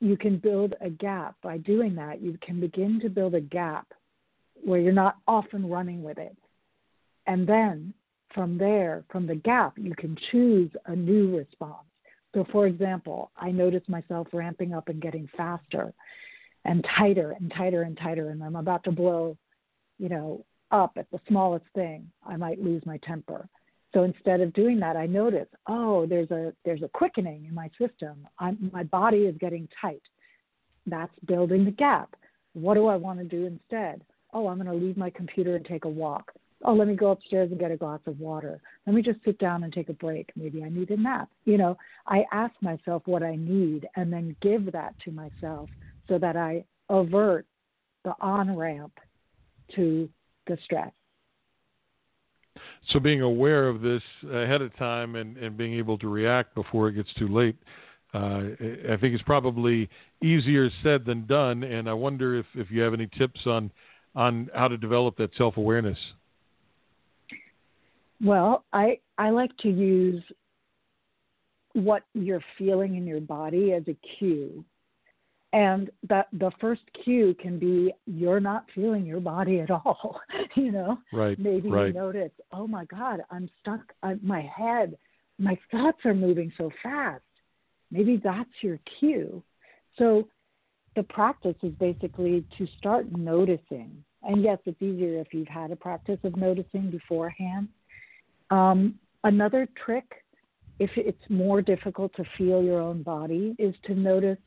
you 0.01 0.19
can 0.19 0.37
build 0.37 0.75
a 0.83 0.91
gap. 0.91 1.37
By 1.43 1.57
doing 1.57 1.95
that, 1.95 2.21
you 2.21 2.37
can 2.43 2.61
begin 2.61 3.01
to 3.01 3.09
build 3.09 3.35
a 3.35 3.41
gap 3.41 3.87
where 4.65 4.81
you're 4.81 4.93
not 4.93 5.17
often 5.29 5.69
running 5.69 6.03
with 6.03 6.19
it. 6.19 6.37
And 7.27 7.47
then 7.47 7.95
from 8.35 8.59
there, 8.59 9.05
from 9.11 9.27
the 9.27 9.37
gap, 9.37 9.75
you 9.77 9.95
can 9.95 10.17
choose 10.31 10.71
a 10.87 10.97
new 10.97 11.37
response. 11.37 11.87
So, 12.35 12.45
for 12.51 12.67
example, 12.67 13.31
I 13.37 13.53
notice 13.53 13.83
myself 13.89 14.27
ramping 14.33 14.75
up 14.75 14.89
and 14.89 15.01
getting 15.01 15.29
faster 15.37 15.93
and 16.65 16.85
tighter 16.99 17.37
and 17.39 17.53
tighter 17.57 17.83
and 17.83 17.97
tighter, 17.97 18.31
and 18.31 18.43
I'm 18.43 18.57
about 18.57 18.83
to 18.85 18.93
blow, 18.93 19.37
you 19.99 20.09
know, 20.09 20.45
up 20.71 20.93
at 20.97 21.09
the 21.13 21.21
smallest 21.29 21.67
thing. 21.75 22.11
I 22.27 22.37
might 22.37 22.61
lose 22.61 22.85
my 22.85 22.99
temper. 22.99 23.49
So 23.93 24.03
instead 24.03 24.41
of 24.41 24.53
doing 24.55 24.81
that, 24.81 24.97
I 24.97 25.07
notice, 25.07 25.47
oh, 25.69 26.05
there's 26.07 26.31
a 26.33 26.53
there's 26.65 26.83
a 26.83 26.89
quickening 26.89 27.45
in 27.45 27.55
my 27.55 27.71
system. 27.79 28.27
I'm, 28.41 28.71
my 28.73 28.83
body 28.83 29.19
is 29.19 29.37
getting 29.39 29.69
tight. 29.81 30.03
That's 30.87 31.13
building 31.27 31.65
the 31.65 31.71
gap. 31.71 32.17
What 32.55 32.75
do 32.75 32.89
I 32.89 32.97
want 32.97 33.21
to 33.21 33.25
do 33.25 33.47
instead? 33.47 34.03
Oh, 34.35 34.49
I'm 34.49 34.61
going 34.61 34.67
to 34.67 34.85
leave 34.85 34.97
my 34.97 35.11
computer 35.11 35.57
and 35.57 35.65
take 35.65 35.85
a 35.85 35.89
walk. 35.89 36.33
Oh, 36.65 36.75
let 36.75 36.89
me 36.89 36.97
go 36.97 37.11
upstairs 37.11 37.51
and 37.51 37.61
get 37.61 37.71
a 37.71 37.77
glass 37.77 38.01
of 38.07 38.19
water. 38.19 38.61
Let 38.87 38.95
me 38.95 39.03
just 39.03 39.19
sit 39.25 39.39
down 39.39 39.65
and 39.65 39.73
take 39.73 39.91
a 39.91 39.95
break. 39.95 40.31
Maybe 40.35 40.65
I 40.65 40.69
need 40.69 40.91
a 40.91 40.97
nap. 40.97 41.29
You 41.45 41.59
know, 41.59 41.77
I 42.07 42.25
ask 42.33 42.55
myself 42.61 43.03
what 43.07 43.23
I 43.23 43.37
need 43.37 43.87
and 43.97 44.13
then 44.13 44.35
give 44.41 44.73
that 44.73 44.95
to 45.05 45.13
myself 45.13 45.69
so 46.09 46.19
that 46.19 46.37
I 46.37 46.65
avert 46.89 47.47
the 48.05 48.15
on 48.21 48.57
ramp 48.57 48.93
to 49.77 50.09
the 50.47 50.59
stress. 50.65 50.93
So 52.93 52.99
being 52.99 53.23
aware 53.23 53.69
of 53.69 53.81
this 53.81 54.03
ahead 54.31 54.63
of 54.63 54.75
time 54.77 55.17
and, 55.17 55.37
and 55.37 55.57
being 55.57 55.75
able 55.75 55.99
to 55.99 56.09
react 56.09 56.55
before 56.55 56.89
it 56.89 56.95
gets 56.95 57.13
too 57.19 57.29
late, 57.29 57.57
uh, 58.15 58.43
I 58.91 58.97
think 59.01 59.15
it's 59.15 59.23
probably 59.25 59.89
easier 60.23 60.71
said 60.83 61.05
than 61.05 61.27
done. 61.27 61.63
And 61.63 61.89
I 61.89 61.95
wonder 61.95 62.39
if, 62.39 62.47
if 62.55 62.71
you 62.71 62.81
have 62.83 62.95
any 62.95 63.09
tips 63.19 63.41
on 63.47 63.71
on 64.15 64.51
how 64.55 64.69
to 64.69 64.77
develop 64.77 65.17
that 65.17 65.31
self 65.37 65.57
awareness. 65.57 65.99
Well, 68.23 68.65
I 68.73 68.99
I 69.19 69.31
like 69.31 69.57
to 69.59 69.69
use 69.69 70.23
what 71.75 72.05
you're 72.15 72.45
feeling 72.57 72.95
in 72.97 73.07
your 73.07 73.21
body 73.21 73.73
as 73.73 73.83
a 73.89 73.97
cue. 74.19 74.65
And 75.53 75.91
that 76.09 76.27
the 76.33 76.51
first 76.61 76.83
cue 77.05 77.35
can 77.41 77.61
be 77.61 77.93
you're 78.07 78.41
not 78.41 78.65
feeling 78.75 79.07
your 79.07 79.21
body 79.21 79.61
at 79.61 79.71
all. 79.71 80.21
you 80.57 80.73
know, 80.73 80.99
Right. 81.13 81.39
maybe 81.39 81.71
right. 81.71 81.89
you 81.89 81.93
notice, 81.93 82.33
oh 82.53 82.67
my 82.67 82.85
God, 82.87 83.21
I'm 83.31 83.49
stuck. 83.61 83.93
I, 84.03 84.17
my 84.21 84.41
head, 84.41 84.97
my 85.39 85.57
thoughts 85.71 85.99
are 86.05 86.15
moving 86.15 86.53
so 86.57 86.71
fast. 86.83 87.23
Maybe 87.93 88.21
that's 88.23 88.51
your 88.63 88.81
cue. 88.99 89.45
So 89.97 90.29
the 90.97 91.03
practice 91.03 91.57
is 91.63 91.73
basically 91.75 92.45
to 92.59 92.67
start 92.79 93.07
noticing. 93.17 94.05
And 94.23 94.43
yes, 94.43 94.59
it's 94.65 94.81
easier 94.81 95.21
if 95.21 95.29
you've 95.33 95.49
had 95.49 95.71
a 95.71 95.77
practice 95.77 96.19
of 96.25 96.37
noticing 96.37 96.91
beforehand. 96.91 97.69
Um, 98.51 98.95
another 99.23 99.69
trick 99.85 100.25
if 100.79 100.91
it's 100.97 101.23
more 101.29 101.63
difficult 101.63 102.15
to 102.17 102.25
feel 102.37 102.63
your 102.63 102.81
own 102.81 103.03
body, 103.03 103.55
is 103.59 103.75
to 103.85 103.95
notice, 103.95 104.39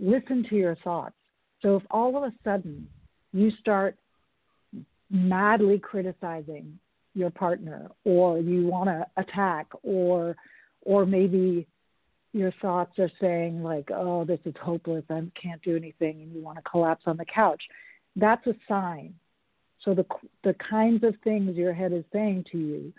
listen 0.00 0.44
to 0.48 0.56
your 0.56 0.76
thoughts. 0.76 1.14
So 1.60 1.76
if 1.76 1.82
all 1.90 2.16
of 2.16 2.24
a 2.24 2.32
sudden 2.42 2.88
you 3.32 3.52
start 3.60 3.96
madly 5.10 5.78
criticizing 5.78 6.78
your 7.14 7.30
partner 7.30 7.90
or 8.04 8.38
you 8.38 8.66
want 8.66 8.88
to 8.88 9.06
attack 9.16 9.66
or 9.82 10.34
or 10.84 11.06
maybe 11.06 11.66
your 12.32 12.52
thoughts 12.62 12.98
are 12.98 13.10
saying 13.20 13.62
like 13.62 13.90
oh 13.92 14.24
this 14.24 14.40
is 14.44 14.54
hopeless. 14.60 15.04
I 15.10 15.22
can't 15.40 15.62
do 15.62 15.76
anything 15.76 16.22
and 16.22 16.32
you 16.32 16.42
want 16.42 16.58
to 16.58 16.70
collapse 16.70 17.04
on 17.06 17.16
the 17.16 17.24
couch. 17.24 17.62
That's 18.16 18.46
a 18.46 18.54
sign. 18.68 19.14
So 19.84 19.94
the 19.94 20.06
the 20.44 20.54
kinds 20.54 21.04
of 21.04 21.14
things 21.24 21.56
your 21.56 21.72
head 21.72 21.92
is 21.92 22.04
saying 22.12 22.46
to 22.52 22.58
you 22.58 22.92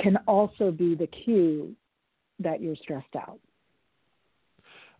can 0.00 0.16
also 0.26 0.70
be 0.70 0.94
the 0.94 1.06
cue 1.06 1.74
that 2.40 2.60
you're 2.60 2.76
stressed 2.76 3.14
out 3.16 3.38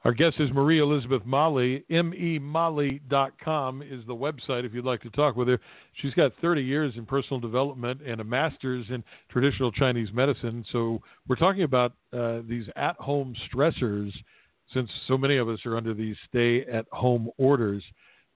our 0.05 0.13
guest 0.13 0.37
is 0.39 0.51
Marie 0.53 0.81
Elizabeth 0.81 1.23
Mali. 1.25 1.83
MEMali.com 1.91 3.83
is 3.83 4.07
the 4.07 4.15
website 4.15 4.65
if 4.65 4.75
you'd 4.75 4.85
like 4.85 5.01
to 5.01 5.11
talk 5.11 5.35
with 5.35 5.49
her. 5.49 5.59
She's 5.95 6.13
got 6.13 6.33
30 6.43 6.63
years 6.63 6.93
in 6.97 7.07
personal 7.07 7.41
development 7.41 8.03
and 8.07 8.21
a 8.21 8.25
master's 8.25 8.85
in 8.91 9.03
traditional 9.31 9.73
Chinese 9.73 10.11
medicine. 10.13 10.63
So 10.73 11.01
we're 11.27 11.37
talking 11.37 11.63
about 11.63 11.95
uh, 12.13 12.41
these 12.47 12.67
at 12.77 12.97
home 12.97 13.35
stressors 13.51 14.13
since 14.75 14.91
so 15.09 15.17
many 15.17 15.39
of 15.39 15.49
us 15.49 15.61
are 15.65 15.77
under 15.77 15.95
these 15.95 16.17
stay 16.29 16.67
at 16.67 16.85
home 16.93 17.31
orders. 17.39 17.83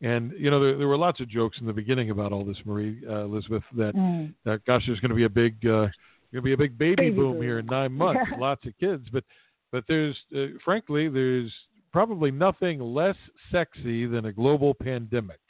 And, 0.01 0.33
you 0.39 0.51
know, 0.51 0.63
there, 0.63 0.79
there, 0.79 0.89
were 0.89 0.97
lots 0.97 1.21
of 1.21 1.29
jokes 1.29 1.59
in 1.61 1.67
the 1.67 1.73
beginning 1.73 2.11
about 2.11 2.33
all 2.33 2.45
this, 2.45 2.57
Marie 2.65 3.03
uh, 3.07 3.25
Elizabeth, 3.25 3.65
that, 3.77 3.95
mm. 3.95 4.33
that, 4.45 4.65
gosh, 4.65 4.85
there's 4.87 5.01
going 5.01 5.11
to 5.11 5.17
be 5.17 5.25
a 5.25 5.29
big. 5.29 5.55
Uh, 5.67 5.89
going 6.33 6.43
to 6.43 6.43
be 6.43 6.53
a 6.53 6.59
big 6.59 6.77
baby, 6.77 6.95
baby 6.97 7.11
boom, 7.17 7.33
boom, 7.33 7.43
here 7.43 7.59
in 7.59 7.67
nine 7.67 7.91
months. 7.91 8.21
lots 8.39 8.67
of 8.67 8.73
kids, 8.79 9.07
but 9.11 9.25
but 9.73 9.85
there's, 9.89 10.17
uh, 10.37 10.47
frankly, 10.65 11.09
there's 11.09 11.53
probably 11.93 12.31
nothing 12.31 12.81
less 12.81 13.17
sexy 13.51 14.07
than 14.07 14.27
a 14.27 14.33
global 14.33 14.75
pandemic. 14.75 15.41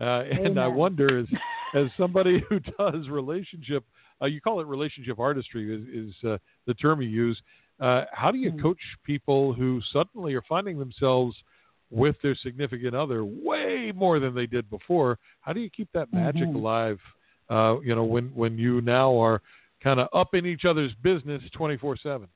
Uh, 0.00 0.24
and 0.44 0.58
I 0.58 0.66
wonder, 0.66 1.18
as 1.20 1.26
as 1.74 1.86
somebody 1.96 2.42
who 2.48 2.60
does 2.60 3.08
relationship, 3.08 3.84
uh, 4.20 4.26
you 4.26 4.40
call 4.40 4.60
it 4.60 4.66
relationship 4.66 5.18
artistry 5.18 5.74
is, 5.74 6.08
is 6.08 6.24
uh, 6.24 6.38
the 6.66 6.74
term 6.74 7.00
you 7.02 7.08
use. 7.08 7.40
Uh, 7.80 8.04
how 8.12 8.30
do 8.30 8.38
you 8.38 8.52
mm. 8.52 8.62
coach 8.62 8.78
people 9.04 9.52
who 9.52 9.80
suddenly 9.92 10.34
are 10.34 10.42
finding 10.48 10.78
themselves 10.78 11.34
with 11.90 12.16
their 12.22 12.34
significant 12.36 12.94
other 12.94 13.24
way 13.24 13.92
more 13.94 14.18
than 14.18 14.34
they 14.34 14.46
did 14.46 14.68
before? 14.70 15.18
How 15.40 15.52
do 15.52 15.60
you 15.60 15.70
keep 15.70 15.88
that 15.94 16.12
magic 16.12 16.44
mm-hmm. 16.44 16.56
alive? 16.56 16.98
Uh, 17.50 17.80
you 17.80 17.94
know, 17.94 18.04
when 18.04 18.26
when 18.34 18.56
you 18.56 18.80
now 18.80 19.14
are 19.20 19.42
kind 19.82 20.00
of 20.00 20.08
up 20.12 20.34
in 20.34 20.46
each 20.46 20.64
other's 20.64 20.92
business 21.02 21.42
twenty 21.54 21.76
four 21.76 21.96
seven. 21.96 22.28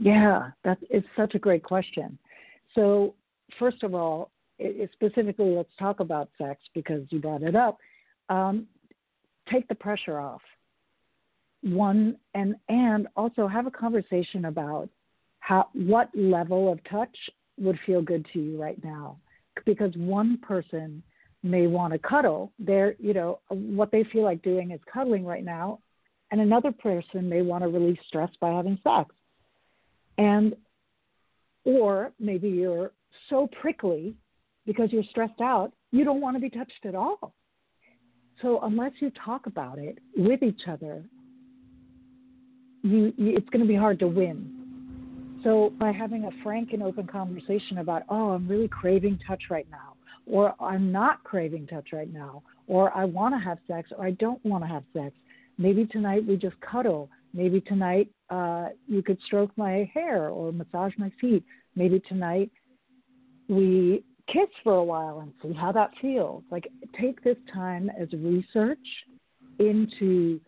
Yeah, 0.00 0.50
that's 0.64 0.82
such 1.14 1.34
a 1.34 1.38
great 1.38 1.62
question. 1.62 2.18
So, 2.74 3.14
first 3.58 3.82
of 3.82 3.94
all, 3.94 4.30
it, 4.58 4.88
specifically, 4.94 5.50
let's 5.54 5.68
talk 5.78 6.00
about 6.00 6.30
sex 6.38 6.58
because 6.74 7.02
you 7.10 7.20
brought 7.20 7.42
it 7.42 7.54
up. 7.54 7.76
Um, 8.30 8.66
take 9.52 9.68
the 9.68 9.74
pressure 9.74 10.18
off. 10.18 10.40
One 11.62 12.16
and 12.32 12.54
and 12.70 13.08
also 13.14 13.46
have 13.46 13.66
a 13.66 13.70
conversation 13.70 14.46
about 14.46 14.88
how 15.40 15.68
what 15.74 16.08
level 16.14 16.72
of 16.72 16.82
touch 16.84 17.14
would 17.58 17.78
feel 17.84 18.00
good 18.00 18.26
to 18.32 18.38
you 18.40 18.60
right 18.60 18.82
now, 18.82 19.18
because 19.66 19.92
one 19.96 20.38
person 20.38 21.02
may 21.42 21.66
want 21.66 21.92
to 21.92 21.98
cuddle. 21.98 22.52
They're 22.58 22.96
you 22.98 23.12
know 23.12 23.40
what 23.50 23.92
they 23.92 24.04
feel 24.04 24.22
like 24.22 24.40
doing 24.40 24.70
is 24.70 24.80
cuddling 24.90 25.26
right 25.26 25.44
now, 25.44 25.80
and 26.30 26.40
another 26.40 26.72
person 26.72 27.28
may 27.28 27.42
want 27.42 27.64
to 27.64 27.68
relieve 27.68 27.98
stress 28.08 28.30
by 28.40 28.48
having 28.48 28.78
sex. 28.82 29.14
And 30.20 30.54
or 31.64 32.12
maybe 32.20 32.48
you're 32.48 32.92
so 33.30 33.48
prickly 33.60 34.14
because 34.66 34.92
you're 34.92 35.04
stressed 35.10 35.40
out, 35.40 35.72
you 35.92 36.04
don't 36.04 36.20
want 36.20 36.36
to 36.36 36.40
be 36.40 36.50
touched 36.50 36.84
at 36.84 36.94
all. 36.94 37.32
So 38.42 38.60
unless 38.62 38.92
you 39.00 39.10
talk 39.24 39.46
about 39.46 39.78
it 39.78 39.98
with 40.16 40.42
each 40.42 40.62
other, 40.68 41.02
you, 42.82 43.12
you, 43.16 43.36
it's 43.36 43.48
going 43.48 43.62
to 43.62 43.68
be 43.68 43.76
hard 43.76 43.98
to 44.00 44.08
win. 44.08 45.40
So 45.42 45.72
by 45.78 45.90
having 45.90 46.24
a 46.24 46.42
frank 46.42 46.74
and 46.74 46.82
open 46.82 47.06
conversation 47.06 47.78
about, 47.78 48.02
oh, 48.10 48.30
I'm 48.30 48.46
really 48.46 48.68
craving 48.68 49.20
touch 49.26 49.44
right 49.50 49.66
now, 49.70 49.94
or 50.26 50.54
I'm 50.60 50.92
not 50.92 51.24
craving 51.24 51.66
touch 51.66 51.88
right 51.92 52.12
now, 52.12 52.42
or 52.66 52.94
I 52.96 53.06
want 53.06 53.34
to 53.34 53.38
have 53.38 53.58
sex, 53.66 53.90
or 53.96 54.06
I 54.06 54.12
don't 54.12 54.44
want 54.44 54.64
to 54.64 54.68
have 54.68 54.84
sex, 54.92 55.14
Maybe 55.60 55.84
tonight 55.84 56.26
we 56.26 56.36
just 56.36 56.58
cuddle. 56.62 57.10
Maybe 57.32 57.60
tonight 57.60 58.08
uh, 58.28 58.68
you 58.86 59.02
could 59.02 59.18
stroke 59.26 59.50
my 59.56 59.90
hair 59.92 60.28
or 60.28 60.52
massage 60.52 60.92
my 60.98 61.10
feet. 61.20 61.44
Maybe 61.76 62.00
tonight 62.08 62.50
we 63.48 64.04
kiss 64.26 64.48
for 64.62 64.74
a 64.74 64.84
while 64.84 65.20
and 65.20 65.32
see 65.42 65.52
how 65.52 65.72
that 65.72 65.90
feels. 66.00 66.42
Like, 66.50 66.68
take 66.98 67.22
this 67.22 67.36
time 67.52 67.90
as 68.00 68.08
research 68.12 68.78
into 69.58 70.40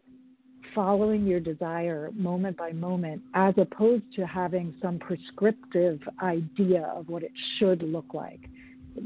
following 0.75 1.27
your 1.27 1.41
desire 1.41 2.11
moment 2.15 2.57
by 2.57 2.73
moment 2.73 3.21
as 3.35 3.55
opposed 3.59 4.05
to 4.17 4.27
having 4.27 4.75
some 4.81 4.99
prescriptive 4.99 6.01
idea 6.23 6.91
of 6.95 7.09
what 7.09 7.23
it 7.23 7.33
should 7.59 7.83
look 7.83 8.15
like. 8.15 8.41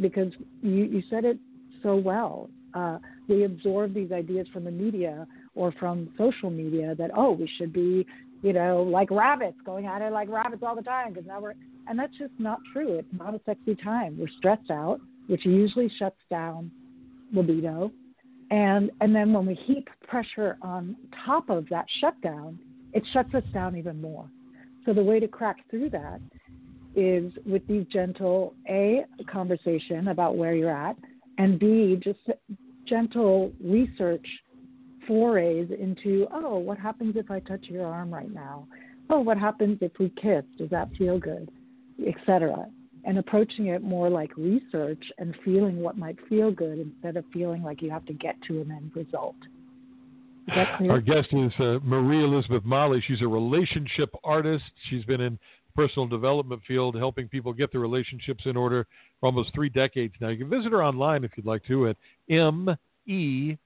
Because 0.00 0.32
you, 0.62 0.84
you 0.84 1.02
said 1.10 1.24
it 1.24 1.38
so 1.82 1.96
well. 1.96 2.50
Uh, 2.74 2.98
we 3.28 3.44
absorb 3.44 3.94
these 3.94 4.12
ideas 4.12 4.46
from 4.52 4.64
the 4.64 4.70
media 4.70 5.26
or 5.56 5.72
from 5.72 6.08
social 6.16 6.50
media 6.50 6.94
that 6.94 7.10
oh 7.16 7.32
we 7.32 7.50
should 7.58 7.72
be 7.72 8.06
you 8.42 8.52
know 8.52 8.82
like 8.82 9.10
rabbits 9.10 9.56
going 9.64 9.86
at 9.86 10.02
it 10.02 10.12
like 10.12 10.28
rabbits 10.28 10.62
all 10.64 10.76
the 10.76 10.82
time 10.82 11.12
because 11.12 11.26
now 11.26 11.40
we're 11.40 11.54
and 11.88 11.96
that's 11.98 12.16
just 12.18 12.32
not 12.38 12.58
true. 12.72 12.98
It's 12.98 13.08
not 13.12 13.34
a 13.34 13.40
sexy 13.46 13.76
time. 13.76 14.16
We're 14.18 14.28
stressed 14.38 14.70
out 14.70 15.00
which 15.26 15.44
usually 15.44 15.90
shuts 15.98 16.20
down 16.30 16.70
libido. 17.32 17.90
And 18.50 18.90
and 19.00 19.14
then 19.14 19.32
when 19.32 19.46
we 19.46 19.54
heap 19.66 19.88
pressure 20.06 20.56
on 20.62 20.96
top 21.24 21.50
of 21.50 21.68
that 21.70 21.86
shutdown 22.00 22.58
it 22.92 23.02
shuts 23.12 23.34
us 23.34 23.42
down 23.52 23.76
even 23.76 24.00
more. 24.00 24.28
So 24.84 24.92
the 24.92 25.02
way 25.02 25.18
to 25.18 25.26
crack 25.28 25.56
through 25.68 25.90
that 25.90 26.20
is 26.94 27.32
with 27.44 27.66
these 27.66 27.84
gentle 27.92 28.54
a 28.68 29.04
conversation 29.30 30.08
about 30.08 30.36
where 30.36 30.54
you're 30.54 30.70
at 30.70 30.96
and 31.38 31.58
b 31.58 32.00
just 32.02 32.20
gentle 32.86 33.52
research 33.62 34.26
forays 35.06 35.68
into, 35.78 36.26
oh, 36.32 36.58
what 36.58 36.78
happens 36.78 37.16
if 37.16 37.30
I 37.30 37.40
touch 37.40 37.66
your 37.68 37.86
arm 37.86 38.12
right 38.12 38.32
now? 38.32 38.66
Oh, 39.08 39.20
what 39.20 39.38
happens 39.38 39.78
if 39.80 39.92
we 39.98 40.08
kiss? 40.20 40.44
Does 40.58 40.70
that 40.70 40.88
feel 40.98 41.18
good? 41.18 41.50
Etc. 42.06 42.66
And 43.04 43.18
approaching 43.18 43.66
it 43.68 43.82
more 43.82 44.10
like 44.10 44.36
research 44.36 45.02
and 45.18 45.34
feeling 45.44 45.80
what 45.80 45.96
might 45.96 46.16
feel 46.28 46.50
good 46.50 46.78
instead 46.78 47.16
of 47.16 47.24
feeling 47.32 47.62
like 47.62 47.82
you 47.82 47.90
have 47.90 48.04
to 48.06 48.12
get 48.12 48.34
to 48.48 48.60
an 48.60 48.72
end 48.72 48.90
result. 48.94 49.36
Our 50.88 51.00
guest 51.00 51.28
is 51.32 51.52
uh, 51.58 51.78
Marie 51.82 52.22
Elizabeth 52.22 52.64
Mali. 52.64 53.02
She's 53.06 53.22
a 53.22 53.26
relationship 53.28 54.10
artist. 54.22 54.64
She's 54.88 55.04
been 55.04 55.20
in 55.20 55.32
the 55.34 55.82
personal 55.82 56.06
development 56.06 56.62
field 56.66 56.96
helping 56.96 57.28
people 57.28 57.52
get 57.52 57.72
their 57.72 57.80
relationships 57.80 58.44
in 58.46 58.56
order 58.56 58.86
for 59.18 59.26
almost 59.26 59.52
three 59.54 59.68
decades 59.68 60.14
now. 60.20 60.28
You 60.28 60.38
can 60.38 60.50
visit 60.50 60.70
her 60.72 60.84
online 60.84 61.24
if 61.24 61.32
you'd 61.36 61.46
like 61.46 61.64
to 61.66 61.88
at 61.88 61.96
M 62.30 62.76
E 63.06 63.56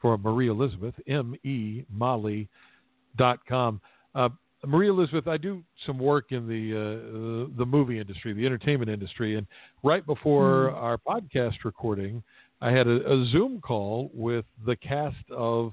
for 0.00 0.16
Marie 0.18 0.48
Elizabeth, 0.48 0.94
M-E, 1.06 1.84
Mali.com. 1.90 3.80
Uh, 4.14 4.28
Marie 4.64 4.88
Elizabeth, 4.88 5.28
I 5.28 5.36
do 5.36 5.62
some 5.84 5.98
work 5.98 6.32
in 6.32 6.48
the 6.48 6.72
uh, 6.74 7.56
the 7.58 7.64
movie 7.64 8.00
industry, 8.00 8.32
the 8.32 8.46
entertainment 8.46 8.90
industry, 8.90 9.36
and 9.36 9.46
right 9.82 10.04
before 10.04 10.72
mm. 10.72 10.76
our 10.76 10.98
podcast 10.98 11.64
recording, 11.64 12.22
I 12.60 12.70
had 12.70 12.86
a, 12.86 13.12
a, 13.12 13.26
Zoom 13.26 13.60
call 13.60 14.10
with 14.14 14.44
the 14.64 14.74
cast 14.76 15.16
of 15.30 15.72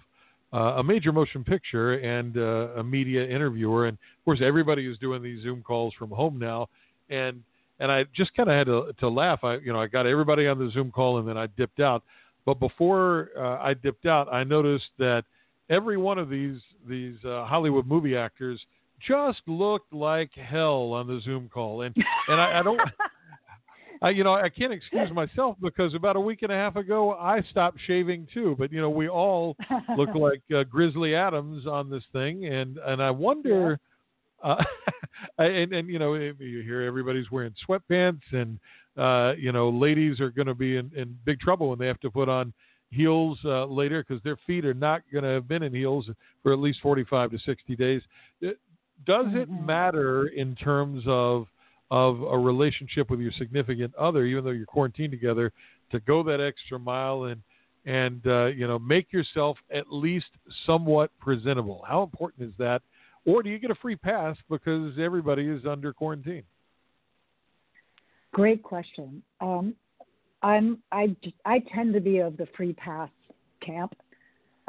uh, 0.54 0.76
a 0.78 0.84
major 0.84 1.12
motion 1.12 1.44
picture 1.44 1.94
and 1.94 2.38
uh, 2.38 2.80
a 2.80 2.84
media 2.84 3.26
interviewer, 3.26 3.88
and 3.88 3.98
of 3.98 4.26
course 4.26 4.40
everybody 4.44 4.86
is 4.86 4.98
doing 5.00 5.24
these 5.24 5.42
Zoom 5.42 5.64
calls 5.64 5.94
from 5.98 6.12
home 6.12 6.38
now, 6.38 6.68
and 7.10 7.42
and 7.80 7.92
I 7.92 8.06
just 8.16 8.36
kind 8.36 8.50
of 8.50 8.56
had 8.56 8.68
to, 8.68 8.94
to 9.00 9.10
laugh. 9.10 9.44
I 9.44 9.56
you 9.56 9.74
know 9.74 9.82
I 9.82 9.88
got 9.88 10.06
everybody 10.06 10.48
on 10.48 10.60
the 10.60 10.70
Zoom 10.72 10.92
call, 10.92 11.20
and 11.20 11.28
then 11.28 11.38
I 11.38 11.48
dipped 11.58 11.80
out. 11.80 12.04
But 12.46 12.60
before 12.60 13.30
uh, 13.38 13.58
I 13.62 13.74
dipped 13.74 14.06
out, 14.06 14.32
I 14.32 14.44
noticed 14.44 14.90
that 15.00 15.24
every 15.70 15.98
one 15.98 16.18
of 16.18 16.30
these 16.30 16.60
these 16.88 17.16
uh, 17.26 17.46
Hollywood 17.46 17.88
movie 17.88 18.18
actors 18.18 18.60
just 19.08 19.42
looked 19.48 19.94
like 19.94 20.32
hell 20.34 20.94
on 20.94 21.08
the 21.08 21.20
Zoom 21.22 21.50
call, 21.54 21.82
and 21.82 21.96
and 22.28 22.42
I, 22.42 22.60
I 22.60 22.64
don't. 22.64 22.80
I, 24.02 24.10
you 24.10 24.26
know, 24.26 24.34
I 24.34 24.50
can't 24.50 24.74
excuse 24.74 25.10
myself 25.12 25.56
because 25.62 25.94
about 25.94 26.18
a 26.18 26.20
week 26.20 26.42
and 26.42 26.52
a 26.52 26.56
half 26.56 26.76
ago 26.76 27.14
I 27.14 27.42
stopped 27.50 27.78
shaving 27.88 28.28
too. 28.34 28.54
But 28.60 28.70
you 28.72 28.82
know, 28.82 28.90
we 28.90 29.08
all 29.08 29.56
look 29.98 30.10
like 30.16 30.42
uh, 30.54 30.64
Grizzly 30.64 31.16
Adams 31.16 31.66
on 31.66 31.90
this 31.90 32.04
thing, 32.12 32.46
and 32.46 32.78
and 32.80 33.02
I 33.02 33.12
wonder, 33.12 33.80
yeah. 34.44 34.52
uh, 34.52 34.64
and 35.38 35.72
and 35.72 35.88
you 35.88 36.00
know, 36.00 36.16
you 36.16 36.62
hear 36.64 36.82
everybody's 36.82 37.32
wearing 37.32 37.54
sweatpants 37.68 38.22
and 38.34 38.60
uh, 38.98 39.34
you 39.38 39.52
know, 39.52 39.70
ladies 39.70 40.20
are 40.20 40.30
going 40.30 40.48
to 40.48 40.54
be 40.54 40.78
in, 40.78 40.92
in 40.96 41.18
big 41.26 41.40
trouble 41.40 41.70
when 41.70 41.80
they 41.80 41.88
have 41.88 42.00
to 42.02 42.12
put 42.12 42.30
on 42.30 42.54
heels 42.92 43.40
uh, 43.46 43.66
later 43.66 44.06
because 44.08 44.24
their 44.24 44.38
feet 44.46 44.66
are 44.66 44.74
not 44.74 45.02
going 45.12 45.24
to 45.24 45.30
have 45.30 45.48
been 45.48 45.64
in 45.64 45.74
heels 45.74 46.10
for 46.44 46.54
at 46.54 46.60
least 46.60 46.80
45 46.82 47.32
to 47.32 47.40
60 47.40 47.76
days. 47.76 48.02
Uh, 48.46 48.50
does 49.06 49.26
mm-hmm. 49.26 49.38
it 49.38 49.50
matter 49.50 50.28
in 50.28 50.56
terms 50.56 51.04
of 51.08 51.48
of 51.92 52.22
a 52.24 52.38
relationship 52.38 53.12
with 53.12 53.20
your 53.20 53.32
significant 53.38 53.94
other, 53.96 54.26
even 54.26 54.44
though 54.44 54.50
you're 54.50 54.66
quarantined 54.66 55.12
together, 55.12 55.52
to 55.92 56.00
go 56.02 56.24
that 56.24 56.42
extra 56.42 56.80
mile 56.80 57.26
and 57.26 57.42
and 57.86 58.26
uh, 58.26 58.46
you 58.46 58.68
know 58.68 58.80
make 58.80 59.12
yourself 59.12 59.58
at 59.74 59.92
least 59.92 60.28
somewhat 60.66 61.12
presentable? 61.20 61.84
How 61.88 62.04
important 62.04 62.48
is 62.48 62.54
that? 62.58 62.82
Or 63.26 63.42
do 63.42 63.50
you 63.50 63.60
get 63.60 63.72
a 63.72 63.76
free 63.76 63.96
pass 63.96 64.36
because 64.50 64.98
everybody 65.00 65.48
is 65.48 65.66
under 65.66 65.94
quarantine? 65.94 66.44
Great 68.34 68.64
question. 68.64 69.24
Um, 69.42 69.76
I'm 70.42 70.80
I 70.92 71.16
I 71.46 71.60
tend 71.74 71.94
to 71.94 72.02
be 72.02 72.18
of 72.18 72.36
the 72.36 72.48
free 72.58 72.74
pass 72.74 73.10
camp. 73.62 73.96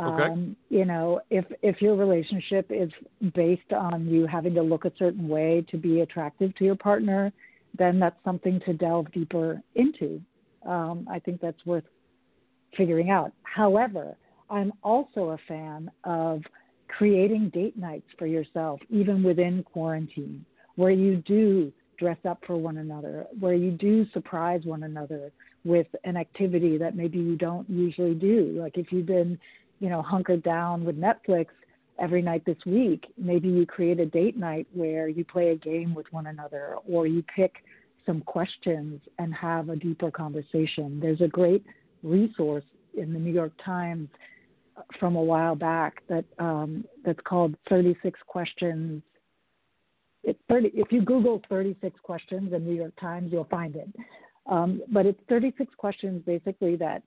Okay. 0.00 0.24
Um, 0.24 0.56
you 0.68 0.84
know, 0.84 1.20
if 1.30 1.44
if 1.62 1.80
your 1.80 1.96
relationship 1.96 2.66
is 2.70 2.90
based 3.34 3.72
on 3.72 4.06
you 4.06 4.26
having 4.26 4.54
to 4.54 4.62
look 4.62 4.84
a 4.84 4.92
certain 4.98 5.28
way 5.28 5.64
to 5.70 5.78
be 5.78 6.00
attractive 6.02 6.54
to 6.56 6.64
your 6.64 6.76
partner, 6.76 7.32
then 7.76 7.98
that's 7.98 8.22
something 8.22 8.60
to 8.66 8.74
delve 8.74 9.10
deeper 9.12 9.60
into. 9.74 10.20
Um, 10.66 11.08
I 11.10 11.18
think 11.18 11.40
that's 11.40 11.64
worth 11.64 11.84
figuring 12.76 13.10
out. 13.10 13.32
However, 13.42 14.16
I'm 14.50 14.72
also 14.82 15.30
a 15.30 15.38
fan 15.48 15.90
of 16.04 16.42
creating 16.88 17.48
date 17.50 17.78
nights 17.78 18.08
for 18.18 18.26
yourself, 18.26 18.80
even 18.90 19.22
within 19.22 19.62
quarantine, 19.62 20.44
where 20.76 20.90
you 20.90 21.16
do 21.26 21.72
dress 21.96 22.18
up 22.28 22.42
for 22.46 22.56
one 22.56 22.78
another, 22.78 23.26
where 23.38 23.54
you 23.54 23.70
do 23.70 24.06
surprise 24.12 24.62
one 24.64 24.82
another 24.82 25.30
with 25.64 25.86
an 26.04 26.16
activity 26.16 26.78
that 26.78 26.96
maybe 26.96 27.18
you 27.18 27.36
don't 27.36 27.68
usually 27.68 28.14
do. 28.14 28.56
Like 28.58 28.76
if 28.76 28.92
you've 28.92 29.06
been, 29.06 29.38
you 29.80 29.88
know, 29.88 30.02
hunkered 30.02 30.42
down 30.42 30.84
with 30.84 31.00
Netflix 31.00 31.46
every 31.98 32.22
night 32.22 32.44
this 32.44 32.58
week, 32.66 33.06
maybe 33.16 33.48
you 33.48 33.66
create 33.66 34.00
a 34.00 34.06
date 34.06 34.36
night 34.36 34.66
where 34.72 35.08
you 35.08 35.24
play 35.24 35.50
a 35.50 35.56
game 35.56 35.94
with 35.94 36.06
one 36.12 36.26
another 36.26 36.76
or 36.86 37.06
you 37.06 37.24
pick 37.34 37.56
some 38.04 38.20
questions 38.22 39.00
and 39.18 39.34
have 39.34 39.68
a 39.70 39.76
deeper 39.76 40.10
conversation. 40.10 41.00
There's 41.00 41.20
a 41.20 41.28
great 41.28 41.64
resource 42.02 42.64
in 42.96 43.12
the 43.12 43.18
New 43.18 43.32
York 43.32 43.52
Times 43.64 44.08
from 44.98 45.16
a 45.16 45.22
while 45.22 45.54
back 45.54 46.02
that 46.08 46.24
um, 46.38 46.84
that's 47.04 47.20
called 47.24 47.54
36 47.68 48.18
questions. 48.26 49.02
It's 50.24 50.38
30, 50.48 50.70
if 50.74 50.90
you 50.90 51.02
Google 51.02 51.42
36 51.48 51.98
questions 52.02 52.52
in 52.52 52.64
New 52.64 52.74
York 52.74 52.92
Times, 53.00 53.30
you'll 53.32 53.44
find 53.44 53.76
it. 53.76 53.88
Um, 54.46 54.82
but 54.90 55.06
it's 55.06 55.20
36 55.28 55.72
questions 55.76 56.22
basically 56.26 56.76
that 56.76 57.02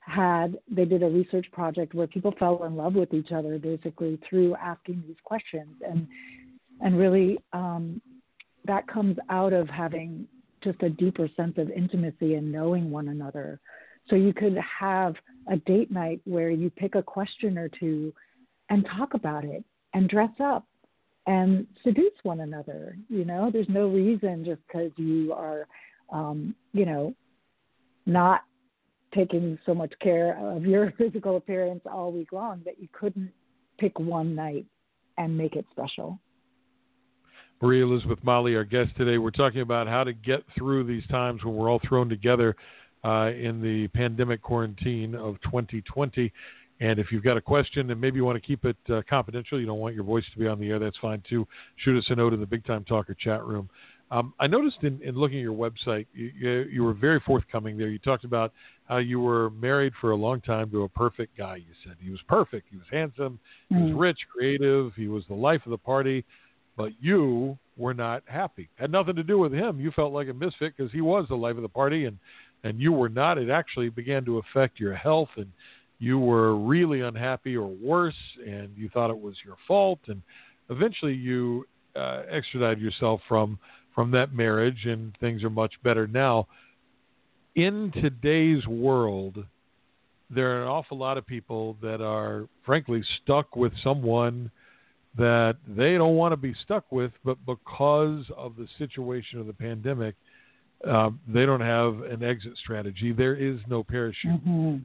had 0.00 0.58
they 0.70 0.84
did 0.84 1.02
a 1.02 1.08
research 1.08 1.46
project 1.52 1.94
where 1.94 2.06
people 2.06 2.34
fell 2.38 2.64
in 2.64 2.74
love 2.74 2.94
with 2.94 3.12
each 3.12 3.32
other 3.32 3.58
basically 3.58 4.18
through 4.28 4.56
asking 4.56 5.02
these 5.06 5.16
questions 5.22 5.76
and 5.86 6.08
and 6.80 6.98
really 6.98 7.38
um, 7.52 8.00
that 8.64 8.86
comes 8.88 9.16
out 9.28 9.52
of 9.52 9.68
having 9.68 10.26
just 10.64 10.82
a 10.82 10.90
deeper 10.90 11.28
sense 11.36 11.54
of 11.58 11.70
intimacy 11.70 12.34
and 12.34 12.50
knowing 12.50 12.90
one 12.90 13.08
another. 13.08 13.60
So 14.08 14.16
you 14.16 14.32
could 14.32 14.56
have 14.56 15.14
a 15.50 15.56
date 15.56 15.90
night 15.90 16.20
where 16.24 16.50
you 16.50 16.70
pick 16.70 16.94
a 16.94 17.02
question 17.02 17.58
or 17.58 17.68
two 17.68 18.12
and 18.70 18.86
talk 18.96 19.14
about 19.14 19.44
it 19.44 19.64
and 19.94 20.08
dress 20.08 20.30
up 20.40 20.64
and 21.30 21.64
seduce 21.84 22.12
one 22.24 22.40
another. 22.40 22.96
You 23.08 23.24
know, 23.24 23.50
there's 23.52 23.68
no 23.68 23.86
reason 23.86 24.44
just 24.44 24.60
because 24.66 24.90
you 24.96 25.32
are, 25.32 25.68
um, 26.12 26.56
you 26.72 26.84
know, 26.84 27.14
not 28.04 28.40
taking 29.14 29.56
so 29.64 29.72
much 29.72 29.92
care 30.02 30.36
of 30.40 30.64
your 30.64 30.92
physical 30.98 31.36
appearance 31.36 31.82
all 31.90 32.10
week 32.10 32.32
long 32.32 32.62
that 32.64 32.80
you 32.80 32.88
couldn't 32.92 33.30
pick 33.78 33.96
one 34.00 34.34
night 34.34 34.66
and 35.18 35.38
make 35.38 35.54
it 35.54 35.64
special. 35.70 36.18
Marie 37.62 37.82
Elizabeth 37.82 38.18
Mali, 38.24 38.56
our 38.56 38.64
guest 38.64 38.90
today. 38.96 39.18
We're 39.18 39.30
talking 39.30 39.60
about 39.60 39.86
how 39.86 40.02
to 40.02 40.12
get 40.12 40.42
through 40.58 40.84
these 40.84 41.06
times 41.08 41.44
when 41.44 41.54
we're 41.54 41.70
all 41.70 41.80
thrown 41.86 42.08
together 42.08 42.56
uh, 43.04 43.30
in 43.30 43.62
the 43.62 43.86
pandemic 43.94 44.42
quarantine 44.42 45.14
of 45.14 45.40
2020. 45.42 46.32
And 46.80 46.98
if 46.98 47.12
you've 47.12 47.22
got 47.22 47.36
a 47.36 47.42
question 47.42 47.90
and 47.90 48.00
maybe 48.00 48.16
you 48.16 48.24
want 48.24 48.36
to 48.36 48.46
keep 48.46 48.64
it 48.64 48.76
uh, 48.88 49.02
confidential, 49.08 49.60
you 49.60 49.66
don't 49.66 49.78
want 49.78 49.94
your 49.94 50.04
voice 50.04 50.24
to 50.32 50.38
be 50.38 50.48
on 50.48 50.58
the 50.58 50.70
air, 50.70 50.78
that's 50.78 50.96
fine 50.96 51.22
too. 51.28 51.46
Shoot 51.76 51.98
us 51.98 52.04
a 52.08 52.14
note 52.14 52.32
in 52.32 52.40
the 52.40 52.46
Big 52.46 52.64
Time 52.64 52.84
Talker 52.84 53.14
chat 53.14 53.44
room. 53.44 53.68
Um, 54.10 54.34
I 54.40 54.48
noticed 54.48 54.78
in, 54.82 55.00
in, 55.02 55.14
looking 55.14 55.38
at 55.38 55.42
your 55.42 55.54
website, 55.54 56.06
you, 56.12 56.32
you, 56.36 56.50
you, 56.72 56.82
were 56.82 56.94
very 56.94 57.20
forthcoming 57.20 57.78
there. 57.78 57.88
You 57.88 57.98
talked 58.00 58.24
about 58.24 58.52
how 58.88 58.96
you 58.96 59.20
were 59.20 59.50
married 59.50 59.92
for 60.00 60.10
a 60.10 60.16
long 60.16 60.40
time 60.40 60.68
to 60.70 60.82
a 60.82 60.88
perfect 60.88 61.38
guy. 61.38 61.56
You 61.56 61.72
said 61.84 61.94
he 62.00 62.10
was 62.10 62.18
perfect. 62.26 62.66
He 62.70 62.76
was 62.76 62.86
handsome. 62.90 63.38
He 63.68 63.76
was 63.76 63.92
mm. 63.92 64.00
rich, 64.00 64.18
creative. 64.34 64.92
He 64.96 65.06
was 65.06 65.22
the 65.28 65.34
life 65.34 65.60
of 65.64 65.70
the 65.70 65.78
party. 65.78 66.24
But 66.76 66.90
you 67.00 67.56
were 67.76 67.94
not 67.94 68.24
happy. 68.26 68.68
Had 68.74 68.90
nothing 68.90 69.14
to 69.14 69.22
do 69.22 69.38
with 69.38 69.52
him. 69.52 69.78
You 69.78 69.92
felt 69.92 70.12
like 70.12 70.28
a 70.28 70.34
misfit 70.34 70.76
because 70.76 70.90
he 70.90 71.02
was 71.02 71.26
the 71.28 71.36
life 71.36 71.54
of 71.54 71.62
the 71.62 71.68
party, 71.68 72.06
and 72.06 72.18
and 72.64 72.80
you 72.80 72.92
were 72.92 73.08
not, 73.08 73.38
it 73.38 73.48
actually 73.48 73.88
began 73.88 74.24
to 74.26 74.38
affect 74.38 74.78
your 74.78 74.94
health 74.94 75.30
and 75.36 75.46
you 76.00 76.18
were 76.18 76.56
really 76.56 77.02
unhappy 77.02 77.56
or 77.56 77.68
worse 77.68 78.16
and 78.44 78.70
you 78.76 78.88
thought 78.88 79.10
it 79.10 79.20
was 79.20 79.36
your 79.44 79.56
fault 79.68 80.00
and 80.08 80.20
eventually 80.70 81.14
you 81.14 81.64
uh, 81.94 82.22
extradited 82.28 82.82
yourself 82.82 83.20
from 83.28 83.58
from 83.94 84.10
that 84.10 84.32
marriage 84.32 84.86
and 84.86 85.16
things 85.20 85.44
are 85.44 85.50
much 85.50 85.74
better 85.84 86.06
now 86.08 86.48
in 87.54 87.92
today's 88.00 88.66
world 88.66 89.44
there 90.30 90.56
are 90.56 90.62
an 90.62 90.68
awful 90.68 90.96
lot 90.96 91.18
of 91.18 91.26
people 91.26 91.76
that 91.82 92.00
are 92.00 92.48
frankly 92.64 93.02
stuck 93.22 93.54
with 93.54 93.72
someone 93.84 94.50
that 95.18 95.56
they 95.66 95.94
don't 95.94 96.14
want 96.14 96.32
to 96.32 96.36
be 96.36 96.54
stuck 96.64 96.90
with 96.90 97.12
but 97.24 97.36
because 97.46 98.24
of 98.36 98.56
the 98.56 98.66
situation 98.78 99.38
of 99.38 99.46
the 99.46 99.52
pandemic 99.52 100.14
um, 100.88 101.20
they 101.28 101.44
don't 101.44 101.60
have 101.60 102.00
an 102.10 102.22
exit 102.22 102.52
strategy. 102.56 103.12
There 103.12 103.34
is 103.34 103.58
no 103.68 103.82
parachute. 103.82 104.32
Mm-hmm. 104.46 104.76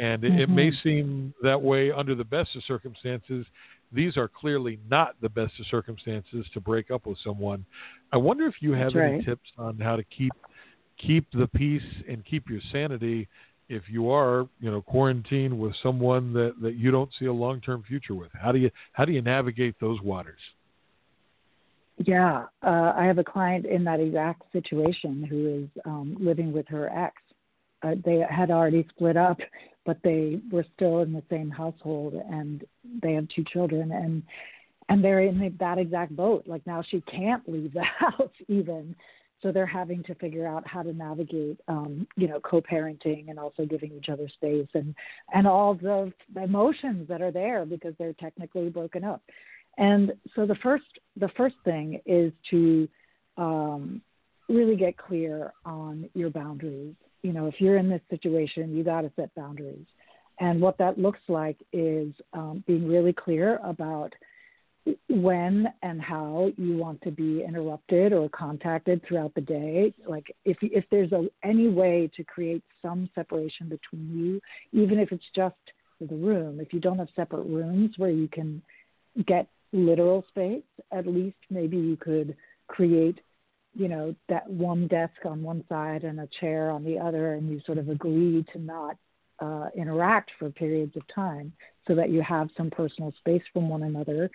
And 0.00 0.24
it, 0.24 0.32
mm-hmm. 0.32 0.40
it, 0.40 0.48
may 0.48 0.72
seem 0.82 1.34
that 1.42 1.60
way 1.60 1.92
under 1.92 2.14
the 2.14 2.24
best 2.24 2.56
of 2.56 2.64
circumstances. 2.64 3.44
These 3.92 4.16
are 4.16 4.28
clearly 4.28 4.78
not 4.88 5.14
the 5.20 5.28
best 5.28 5.52
of 5.60 5.66
circumstances 5.66 6.46
to 6.54 6.60
break 6.60 6.90
up 6.90 7.06
with 7.06 7.18
someone. 7.22 7.66
I 8.12 8.16
wonder 8.16 8.46
if 8.46 8.54
you 8.60 8.72
have 8.72 8.94
That's 8.94 9.04
any 9.04 9.16
right. 9.16 9.24
tips 9.24 9.50
on 9.58 9.78
how 9.78 9.96
to 9.96 10.04
keep 10.04 10.32
keep 10.98 11.26
the 11.32 11.46
peace 11.48 11.82
and 12.08 12.24
keep 12.24 12.48
your 12.48 12.60
sanity 12.72 13.28
if 13.68 13.84
you 13.88 14.10
are, 14.10 14.48
you 14.60 14.70
know, 14.70 14.82
quarantined 14.82 15.58
with 15.58 15.74
someone 15.82 16.32
that, 16.32 16.54
that 16.60 16.74
you 16.74 16.90
don't 16.90 17.10
see 17.18 17.26
a 17.26 17.32
long 17.32 17.60
term 17.60 17.84
future 17.86 18.14
with. 18.14 18.30
How 18.32 18.52
do 18.52 18.58
you 18.58 18.70
how 18.92 19.04
do 19.04 19.12
you 19.12 19.22
navigate 19.22 19.74
those 19.80 20.00
waters? 20.00 20.40
Yeah, 21.98 22.46
uh, 22.62 22.94
I 22.96 23.04
have 23.04 23.18
a 23.18 23.24
client 23.24 23.66
in 23.66 23.84
that 23.84 24.00
exact 24.00 24.42
situation 24.52 25.22
who 25.22 25.62
is 25.62 25.82
um, 25.84 26.16
living 26.18 26.52
with 26.52 26.66
her 26.68 26.88
ex. 26.88 27.14
Uh, 27.82 27.94
they 28.04 28.24
had 28.28 28.50
already 28.50 28.86
split 28.90 29.16
up, 29.16 29.38
but 29.86 29.98
they 30.02 30.40
were 30.50 30.64
still 30.74 31.00
in 31.00 31.12
the 31.12 31.22
same 31.30 31.50
household, 31.50 32.14
and 32.14 32.64
they 33.02 33.14
have 33.14 33.28
two 33.28 33.44
children, 33.44 33.92
and 33.92 34.22
and 34.88 35.04
they're 35.04 35.20
in 35.20 35.56
that 35.60 35.78
exact 35.78 36.14
boat. 36.16 36.44
Like 36.46 36.66
now, 36.66 36.82
she 36.82 37.00
can't 37.02 37.48
leave 37.48 37.72
the 37.72 37.82
house 37.98 38.30
even, 38.48 38.94
so 39.42 39.52
they're 39.52 39.66
having 39.66 40.02
to 40.04 40.14
figure 40.16 40.46
out 40.46 40.66
how 40.66 40.82
to 40.82 40.92
navigate, 40.92 41.60
um, 41.68 42.06
you 42.16 42.28
know, 42.28 42.40
co-parenting 42.40 43.30
and 43.30 43.38
also 43.38 43.64
giving 43.64 43.92
each 43.92 44.08
other 44.08 44.28
space 44.28 44.68
and 44.74 44.94
and 45.32 45.46
all 45.46 45.74
the 45.74 46.12
emotions 46.36 47.08
that 47.08 47.22
are 47.22 47.32
there 47.32 47.64
because 47.64 47.94
they're 47.98 48.12
technically 48.14 48.68
broken 48.68 49.04
up. 49.04 49.22
And 49.78 50.12
so 50.34 50.46
the 50.46 50.56
first 50.56 50.84
the 51.16 51.30
first 51.36 51.56
thing 51.64 52.00
is 52.04 52.32
to 52.50 52.88
um, 53.36 54.02
really 54.48 54.76
get 54.76 54.98
clear 54.98 55.52
on 55.64 56.08
your 56.14 56.30
boundaries. 56.30 56.94
You 57.22 57.32
know, 57.32 57.46
if 57.46 57.60
you're 57.60 57.76
in 57.76 57.88
this 57.88 58.00
situation, 58.08 58.76
you 58.76 58.84
got 58.84 59.02
to 59.02 59.12
set 59.16 59.34
boundaries. 59.34 59.86
And 60.38 60.60
what 60.60 60.78
that 60.78 60.98
looks 60.98 61.20
like 61.28 61.58
is 61.72 62.14
um, 62.32 62.64
being 62.66 62.88
really 62.88 63.12
clear 63.12 63.60
about 63.62 64.14
when 65.08 65.68
and 65.82 66.00
how 66.00 66.50
you 66.56 66.78
want 66.78 67.02
to 67.02 67.10
be 67.10 67.44
interrupted 67.46 68.14
or 68.14 68.30
contacted 68.30 69.02
throughout 69.06 69.34
the 69.34 69.42
day. 69.42 69.92
Like 70.08 70.34
if 70.46 70.56
if 70.62 70.84
there's 70.90 71.12
a, 71.12 71.28
any 71.44 71.68
way 71.68 72.10
to 72.16 72.24
create 72.24 72.64
some 72.80 73.10
separation 73.14 73.68
between 73.68 74.18
you, 74.18 74.80
even 74.80 74.98
if 74.98 75.12
it's 75.12 75.28
just 75.36 75.54
the 76.00 76.14
room. 76.14 76.60
If 76.60 76.72
you 76.72 76.80
don't 76.80 76.98
have 76.98 77.08
separate 77.14 77.46
rooms 77.46 77.94
where 77.96 78.10
you 78.10 78.28
can 78.28 78.62
get 79.26 79.46
literal 79.72 80.24
space, 80.28 80.62
at 80.92 81.06
least 81.06 81.36
maybe 81.50 81.76
you 81.76 81.96
could 81.96 82.36
create, 82.68 83.20
you 83.74 83.88
know, 83.88 84.14
that 84.28 84.48
one 84.50 84.86
desk 84.88 85.24
on 85.24 85.42
one 85.42 85.64
side 85.68 86.04
and 86.04 86.20
a 86.20 86.28
chair 86.40 86.70
on 86.70 86.84
the 86.84 86.98
other, 86.98 87.34
and 87.34 87.50
you 87.50 87.60
sort 87.64 87.78
of 87.78 87.88
agree 87.88 88.44
to 88.52 88.58
not 88.58 88.96
uh, 89.40 89.68
interact 89.74 90.30
for 90.38 90.50
periods 90.50 90.96
of 90.96 91.02
time 91.14 91.52
so 91.86 91.94
that 91.94 92.10
you 92.10 92.20
have 92.22 92.48
some 92.56 92.70
personal 92.70 93.12
space 93.18 93.42
from 93.52 93.68
one 93.68 93.84
another. 93.84 94.30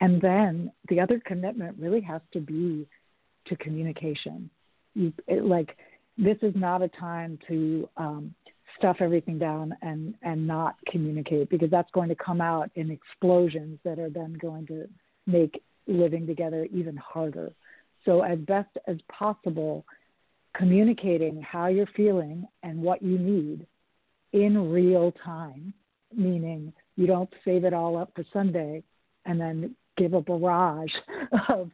And 0.00 0.20
then 0.20 0.70
the 0.88 1.00
other 1.00 1.20
commitment 1.24 1.76
really 1.78 2.00
has 2.02 2.20
to 2.32 2.40
be 2.40 2.86
to 3.46 3.56
communication. 3.56 4.50
You, 4.94 5.12
it, 5.26 5.44
like, 5.44 5.76
this 6.18 6.36
is 6.42 6.52
not 6.54 6.82
a 6.82 6.88
time 6.88 7.38
to 7.48 7.88
um, 7.96 8.34
stuff 8.76 8.96
everything 9.00 9.38
down 9.38 9.74
and 9.82 10.14
and 10.22 10.46
not 10.46 10.76
communicate 10.86 11.48
because 11.48 11.70
that's 11.70 11.90
going 11.92 12.08
to 12.08 12.14
come 12.14 12.40
out 12.40 12.70
in 12.74 12.90
explosions 12.90 13.78
that 13.84 13.98
are 13.98 14.10
then 14.10 14.34
going 14.34 14.66
to 14.66 14.88
make 15.26 15.62
living 15.86 16.26
together 16.26 16.66
even 16.72 16.96
harder. 16.96 17.52
So, 18.04 18.22
as 18.22 18.38
best 18.38 18.70
as 18.86 18.96
possible, 19.10 19.84
communicating 20.54 21.42
how 21.42 21.66
you're 21.66 21.86
feeling 21.96 22.46
and 22.62 22.82
what 22.82 23.02
you 23.02 23.18
need 23.18 23.66
in 24.32 24.70
real 24.70 25.12
time, 25.24 25.72
meaning 26.14 26.72
you 26.96 27.06
don't 27.06 27.32
save 27.44 27.64
it 27.64 27.74
all 27.74 27.96
up 27.96 28.12
for 28.14 28.24
Sunday 28.32 28.82
and 29.26 29.40
then 29.40 29.74
give 29.96 30.14
a 30.14 30.20
barrage 30.20 30.92
of 31.48 31.70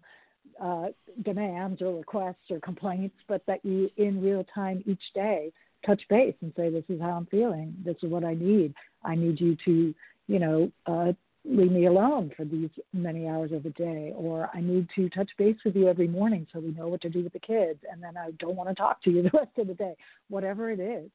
uh, 0.62 0.86
demands 1.22 1.82
or 1.82 1.96
requests 1.96 2.50
or 2.50 2.60
complaints, 2.60 3.16
but 3.28 3.42
that 3.46 3.64
you 3.64 3.90
in 3.96 4.22
real 4.22 4.44
time 4.54 4.82
each 4.86 5.02
day 5.14 5.52
touch 5.84 6.02
base 6.08 6.34
and 6.40 6.52
say, 6.56 6.70
"This 6.70 6.84
is 6.88 7.00
how 7.00 7.10
I'm 7.10 7.26
feeling. 7.26 7.74
This 7.84 7.96
is 8.02 8.10
what 8.10 8.24
I 8.24 8.34
need. 8.34 8.74
I 9.04 9.14
need 9.14 9.40
you 9.40 9.56
to, 9.64 9.94
you 10.26 10.38
know, 10.38 10.70
uh, 10.86 11.12
leave 11.48 11.72
me 11.72 11.86
alone 11.86 12.32
for 12.36 12.44
these 12.44 12.70
many 12.92 13.28
hours 13.28 13.52
of 13.52 13.62
the 13.62 13.70
day, 13.70 14.12
or 14.16 14.50
I 14.52 14.60
need 14.60 14.88
to 14.96 15.08
touch 15.10 15.30
base 15.38 15.56
with 15.64 15.76
you 15.76 15.88
every 15.88 16.08
morning 16.08 16.46
so 16.52 16.60
we 16.60 16.72
know 16.72 16.88
what 16.88 17.00
to 17.02 17.10
do 17.10 17.22
with 17.22 17.32
the 17.32 17.38
kids, 17.38 17.80
and 17.90 18.02
then 18.02 18.16
I 18.16 18.32
don't 18.38 18.56
want 18.56 18.68
to 18.68 18.74
talk 18.74 19.02
to 19.04 19.10
you 19.10 19.22
the 19.22 19.30
rest 19.32 19.56
of 19.58 19.68
the 19.68 19.74
day. 19.74 19.94
Whatever 20.28 20.70
it 20.70 20.80
is, 20.80 21.10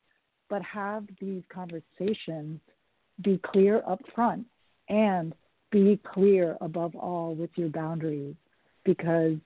but 0.50 0.62
have 0.62 1.06
these 1.20 1.44
conversations. 1.54 2.60
Be 3.24 3.40
clear 3.44 3.84
up 3.88 4.02
front 4.16 4.48
and 4.90 5.36
be 5.72 6.00
clear 6.14 6.58
above 6.62 6.96
all 6.96 7.36
with 7.36 7.52
your 7.56 7.70
boundaries 7.70 8.36
because 8.84 9.38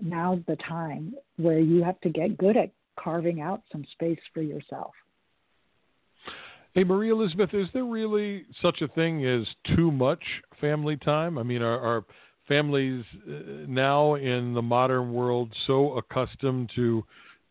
now's 0.00 0.40
the 0.46 0.56
time 0.56 1.14
where 1.36 1.58
you 1.58 1.82
have 1.82 2.00
to 2.00 2.08
get 2.08 2.38
good 2.38 2.56
at 2.56 2.70
carving 2.98 3.40
out 3.40 3.62
some 3.70 3.84
space 3.92 4.20
for 4.32 4.42
yourself. 4.42 4.92
Hey, 6.74 6.84
Marie 6.84 7.10
Elizabeth, 7.10 7.54
is 7.54 7.66
there 7.72 7.84
really 7.84 8.44
such 8.62 8.82
a 8.82 8.88
thing 8.88 9.24
as 9.26 9.46
too 9.74 9.90
much 9.90 10.22
family 10.60 10.96
time? 10.96 11.38
I 11.38 11.42
mean, 11.42 11.62
are, 11.62 11.80
are 11.80 12.04
families 12.46 13.04
uh, 13.28 13.64
now 13.66 14.14
in 14.14 14.54
the 14.54 14.62
modern 14.62 15.12
world 15.12 15.52
so 15.66 15.96
accustomed 15.96 16.70
to 16.76 17.04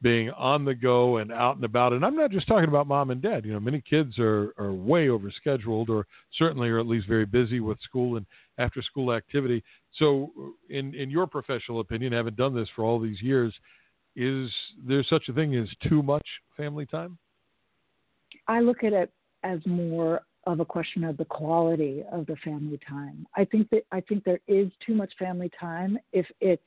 being 0.04 0.30
on 0.32 0.64
the 0.64 0.76
go 0.76 1.18
and 1.18 1.32
out 1.32 1.56
and 1.56 1.66
about? 1.66 1.94
And 1.94 2.06
I'm 2.06 2.16
not 2.16 2.32
just 2.32 2.48
talking 2.48 2.70
about 2.70 2.88
mom 2.88 3.10
and 3.10 3.22
dad. 3.22 3.44
You 3.44 3.54
know, 3.54 3.60
many 3.60 3.82
kids 3.82 4.18
are, 4.20 4.54
are 4.58 4.72
way 4.72 5.08
overscheduled 5.08 5.90
or 5.90 6.06
certainly 6.38 6.70
are 6.70 6.80
at 6.80 6.88
least 6.88 7.08
very 7.08 7.26
busy 7.26 7.60
with 7.60 7.82
school 7.82 8.18
and 8.18 8.26
after 8.60 8.82
school 8.84 9.12
activity. 9.12 9.64
So, 9.94 10.32
in, 10.70 10.94
in 10.94 11.10
your 11.10 11.26
professional 11.26 11.80
opinion, 11.80 12.14
having 12.14 12.36
done 12.36 12.56
this 12.56 12.70
for 12.76 12.86
all 12.86 13.00
these 13.00 13.22
years, 13.22 13.54
is 14.16 14.50
there 14.88 15.04
such 15.04 15.28
a 15.28 15.34
thing 15.34 15.56
as 15.56 15.68
too 15.90 16.04
much 16.04 16.26
family 16.56 16.86
time? 16.86 17.18
I 18.48 18.62
look 18.62 18.84
at 18.84 18.94
it 18.94 19.12
as 19.44 19.60
more 19.66 20.22
of 20.46 20.60
a 20.60 20.66
question 20.66 21.04
of 21.04 21.18
the 21.18 21.26
quality 21.26 22.04
of 22.12 22.26
the 22.26 22.38
family 22.38 22.80
time. 22.88 23.28
I 23.36 23.46
think 23.46 23.70
that 23.72 23.84
I 23.92 24.02
think 24.02 24.24
there 24.24 24.40
is 24.48 24.72
too 24.86 24.96
much 24.96 25.12
family 25.20 25.52
time 25.60 25.98
if 26.14 26.26
it's 26.40 26.64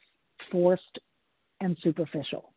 forced 0.52 0.98
and 1.60 1.76
superficial. 1.82 2.52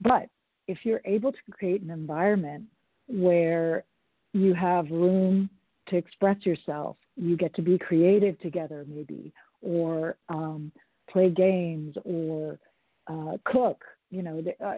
But 0.00 0.28
if 0.66 0.78
you're 0.82 1.00
able 1.04 1.32
to 1.32 1.38
create 1.50 1.82
an 1.82 1.90
environment 1.90 2.64
where 3.06 3.84
you 4.32 4.54
have 4.54 4.90
room 4.90 5.48
to 5.88 5.96
express 5.96 6.44
yourself, 6.44 6.96
you 7.16 7.36
get 7.36 7.54
to 7.54 7.62
be 7.62 7.78
creative 7.78 8.38
together, 8.40 8.84
maybe, 8.88 9.32
or 9.62 10.16
um, 10.28 10.72
play 11.08 11.30
games, 11.30 11.96
or 12.04 12.58
uh, 13.06 13.36
cook. 13.44 13.84
You 14.10 14.22
know, 14.22 14.42
uh, 14.64 14.74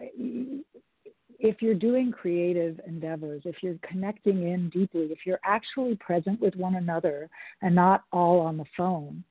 if 1.39 1.61
you're 1.61 1.75
doing 1.75 2.11
creative 2.11 2.79
endeavors, 2.85 3.41
if 3.45 3.55
you're 3.61 3.77
connecting 3.87 4.47
in 4.47 4.69
deeply, 4.69 5.07
if 5.11 5.19
you're 5.25 5.39
actually 5.43 5.95
present 5.95 6.39
with 6.41 6.55
one 6.55 6.75
another 6.75 7.29
and 7.61 7.75
not 7.75 8.03
all 8.11 8.39
on 8.39 8.57
the 8.57 8.65
phone, 8.75 9.23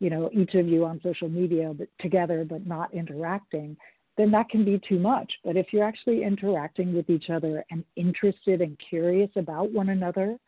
you 0.00 0.10
know, 0.10 0.28
each 0.32 0.54
of 0.54 0.68
you 0.68 0.84
on 0.84 1.00
social 1.02 1.28
media 1.28 1.72
but 1.76 1.88
together 2.00 2.44
but 2.48 2.66
not 2.66 2.92
interacting, 2.92 3.76
then 4.16 4.30
that 4.30 4.48
can 4.48 4.64
be 4.64 4.80
too 4.88 4.98
much. 4.98 5.32
But 5.44 5.56
if 5.56 5.72
you're 5.72 5.84
actually 5.84 6.22
interacting 6.22 6.94
with 6.94 7.08
each 7.10 7.30
other 7.30 7.64
and 7.70 7.84
interested 7.96 8.60
and 8.60 8.78
curious 8.88 9.30
about 9.36 9.70
one 9.70 9.88
another, 9.88 10.38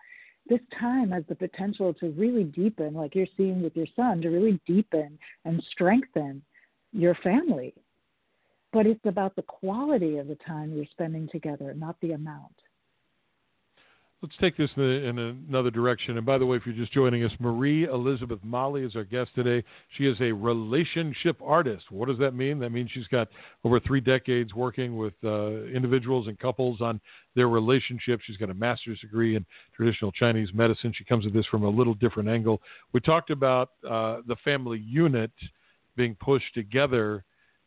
this 0.49 0.61
time 0.79 1.11
has 1.11 1.25
the 1.29 1.35
potential 1.35 1.93
to 1.95 2.11
really 2.11 2.45
deepen, 2.45 2.95
like 2.95 3.15
you're 3.15 3.27
seeing 3.37 3.63
with 3.63 3.75
your 3.75 3.89
son, 3.97 4.21
to 4.23 4.29
really 4.29 4.61
deepen 4.67 5.19
and 5.45 5.63
strengthen 5.73 6.43
your 6.93 7.15
family. 7.17 7.75
But 8.77 8.87
it's 8.87 9.07
about 9.07 9.35
the 9.37 9.43
quality 9.43 10.19
of 10.19 10.29
the 10.29 10.35
time 10.47 10.71
you're 10.71 10.85
spending 10.91 11.31
together, 11.33 11.73
not 11.73 11.97
the 12.03 12.13
amount. 12.13 12.53
Let's 14.21 14.35
take 14.39 14.59
this 14.59 14.69
in, 14.77 15.47
another 15.49 15.71
direction. 15.71 16.19
And 16.19 16.27
by 16.27 16.37
the 16.37 16.45
way, 16.45 16.59
if 16.59 16.67
you're 16.67 16.75
just 16.75 16.93
joining 16.93 17.25
us, 17.25 17.33
Marie 17.39 17.85
Elizabeth 17.85 18.39
Mali 18.43 18.83
is 18.83 18.95
our 18.95 19.05
guest 19.05 19.31
today. 19.35 19.67
She 19.97 20.05
is 20.05 20.21
a 20.21 20.31
relationship 20.31 21.39
artist. 21.43 21.91
What 21.91 22.09
does 22.09 22.19
that 22.19 22.35
mean? 22.35 22.59
That 22.59 22.69
means 22.69 22.91
she's 22.93 23.07
got 23.07 23.29
over 23.65 23.81
three 23.81 24.03
decades 24.03 24.53
working 24.53 24.99
with 24.99 25.15
uh, 25.25 25.65
individuals 25.69 26.27
and 26.29 26.39
couples 26.39 26.83
on 26.83 27.01
their 27.35 27.49
relationships. 27.49 28.25
She's 28.27 28.37
got 28.37 28.51
a 28.51 28.55
master's 28.55 29.01
degree 29.01 29.37
in 29.37 29.47
traditional 29.75 30.13
Chinese 30.13 30.51
medicine. 30.53 30.93
She 30.95 31.05
comes 31.05 31.25
at 31.25 31.33
this 31.33 31.47
from 31.47 31.65
a 31.65 31.71
little 31.71 31.95
different 31.95 32.29
angle. 32.29 32.61
We 32.93 33.01
talked 33.01 33.31
about 33.31 33.71
uh, 33.89 34.19
the 34.27 34.37
family 34.45 34.81
unit 34.81 35.31
being 35.97 36.15
pushed 36.21 36.53
together 36.53 37.25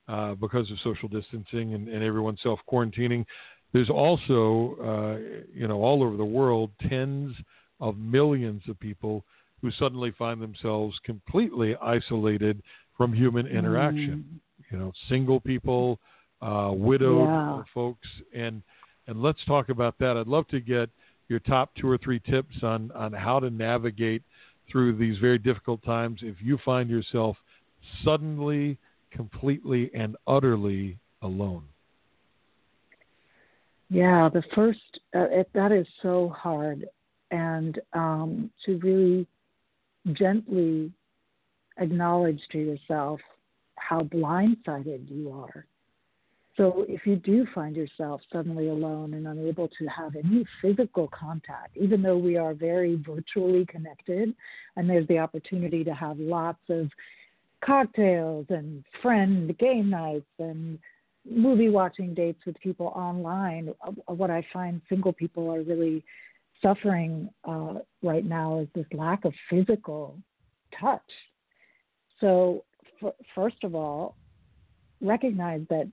uh, 0.10 0.34
because 0.36 0.70
of 0.72 0.78
social 0.84 1.08
distancing 1.08 1.76
and, 1.76 1.88
and 1.88 2.04
everyone 2.04 2.36
self 2.42 2.60
quarantining. 2.72 3.26
There's 3.72 3.90
also, 3.90 4.76
uh, 4.82 5.44
you 5.54 5.68
know, 5.68 5.84
all 5.84 6.02
over 6.02 6.18
the 6.18 6.26
world, 6.26 6.72
tens 6.90 7.36
of 7.80 7.98
millions 7.98 8.64
of 8.68 8.80
people 8.80 9.24
who 9.62 9.70
suddenly 9.72 10.12
find 10.18 10.42
themselves 10.42 10.98
completely 11.04 11.76
isolated 11.76 12.64
from 12.98 13.14
human 13.14 13.46
interaction. 13.46 14.26
Mm. 14.28 14.72
You 14.72 14.80
know, 14.80 14.92
single 15.08 15.40
people, 15.40 16.00
uh, 16.42 16.72
widowed 16.74 17.28
yeah. 17.28 17.64
folks, 17.74 18.08
and 18.36 18.64
and 19.08 19.22
let's 19.22 19.40
talk 19.46 19.70
about 19.70 19.96
that. 20.00 20.18
I'd 20.18 20.28
love 20.28 20.48
to 20.50 20.60
get 20.60 20.90
your 21.28 21.40
top 21.40 21.72
two 21.76 21.88
or 21.88 21.98
three 22.00 22.20
tips 22.20 22.56
on 22.64 22.92
on 22.92 23.14
how 23.14 23.40
to 23.40 23.50
navigate 23.50 24.24
through 24.72 24.98
these 24.98 25.18
very 25.20 25.38
difficult 25.38 25.84
times 25.84 26.20
if 26.24 26.36
you 26.42 26.58
find 26.66 26.90
yourself 26.90 27.38
suddenly, 28.04 28.78
completely, 29.12 29.92
and 29.94 30.16
utterly 30.28 30.98
alone. 31.22 31.64
Yeah, 33.90 34.30
the 34.32 34.44
first 34.54 35.00
uh, 35.16 35.28
it, 35.32 35.50
that 35.54 35.72
is 35.72 35.88
so 36.02 36.30
hard, 36.30 36.86
and 37.32 37.80
um, 37.94 38.52
to 38.66 38.78
really 38.78 39.28
gently 40.14 40.92
acknowledge 41.78 42.42
to 42.52 42.60
yourself 42.60 43.20
how 43.76 44.02
blindsided 44.02 45.10
you 45.10 45.32
are. 45.32 45.66
So 46.60 46.86
if 46.90 47.06
you 47.06 47.16
do 47.16 47.48
find 47.56 47.74
yourself 47.74 48.20
suddenly 48.34 48.68
alone 48.68 49.14
and 49.14 49.26
unable 49.28 49.70
to 49.80 49.86
have 49.88 50.16
any 50.18 50.46
physical 50.62 51.08
contact, 51.08 51.78
even 51.78 52.02
though 52.02 52.18
we 52.18 52.36
are 52.36 52.54
very 52.54 52.96
virtually 52.96 53.66
connected, 53.66 54.36
and 54.76 54.90
there's 54.90 55.08
the 55.08 55.20
opportunity 55.20 55.86
to 55.86 55.94
have 55.94 56.20
lots 56.20 56.60
of 56.68 56.90
cocktails 57.64 58.46
and 58.50 58.84
friend 59.02 59.58
game 59.58 59.90
nights 59.90 60.26
and 60.40 60.80
movie 61.30 61.70
watching 61.70 62.14
dates 62.14 62.40
with 62.46 62.60
people 62.60 62.88
online, 62.88 63.74
uh, 63.86 64.14
what 64.14 64.30
I 64.30 64.46
find 64.52 64.82
single 64.90 65.14
people 65.14 65.52
are 65.52 65.62
really 65.62 66.04
suffering 66.62 67.30
uh, 67.46 67.76
right 68.02 68.26
now 68.26 68.60
is 68.60 68.68
this 68.76 68.86
lack 68.94 69.26
of 69.26 69.34
physical 69.50 70.18
touch. 70.80 71.02
So, 72.20 72.66
f- 73.02 73.14
first 73.34 73.64
of 73.64 73.76
all, 73.76 74.18
recognize 75.02 75.62
that 75.70 75.90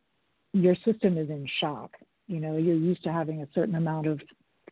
your 0.52 0.74
system 0.85 1.18
is 1.18 1.31
in 1.31 1.46
shock. 1.61 1.92
You 2.26 2.40
know, 2.40 2.57
you're 2.57 2.74
used 2.74 3.05
to 3.05 3.12
having 3.12 3.42
a 3.42 3.48
certain 3.55 3.76
amount 3.76 4.07
of 4.07 4.20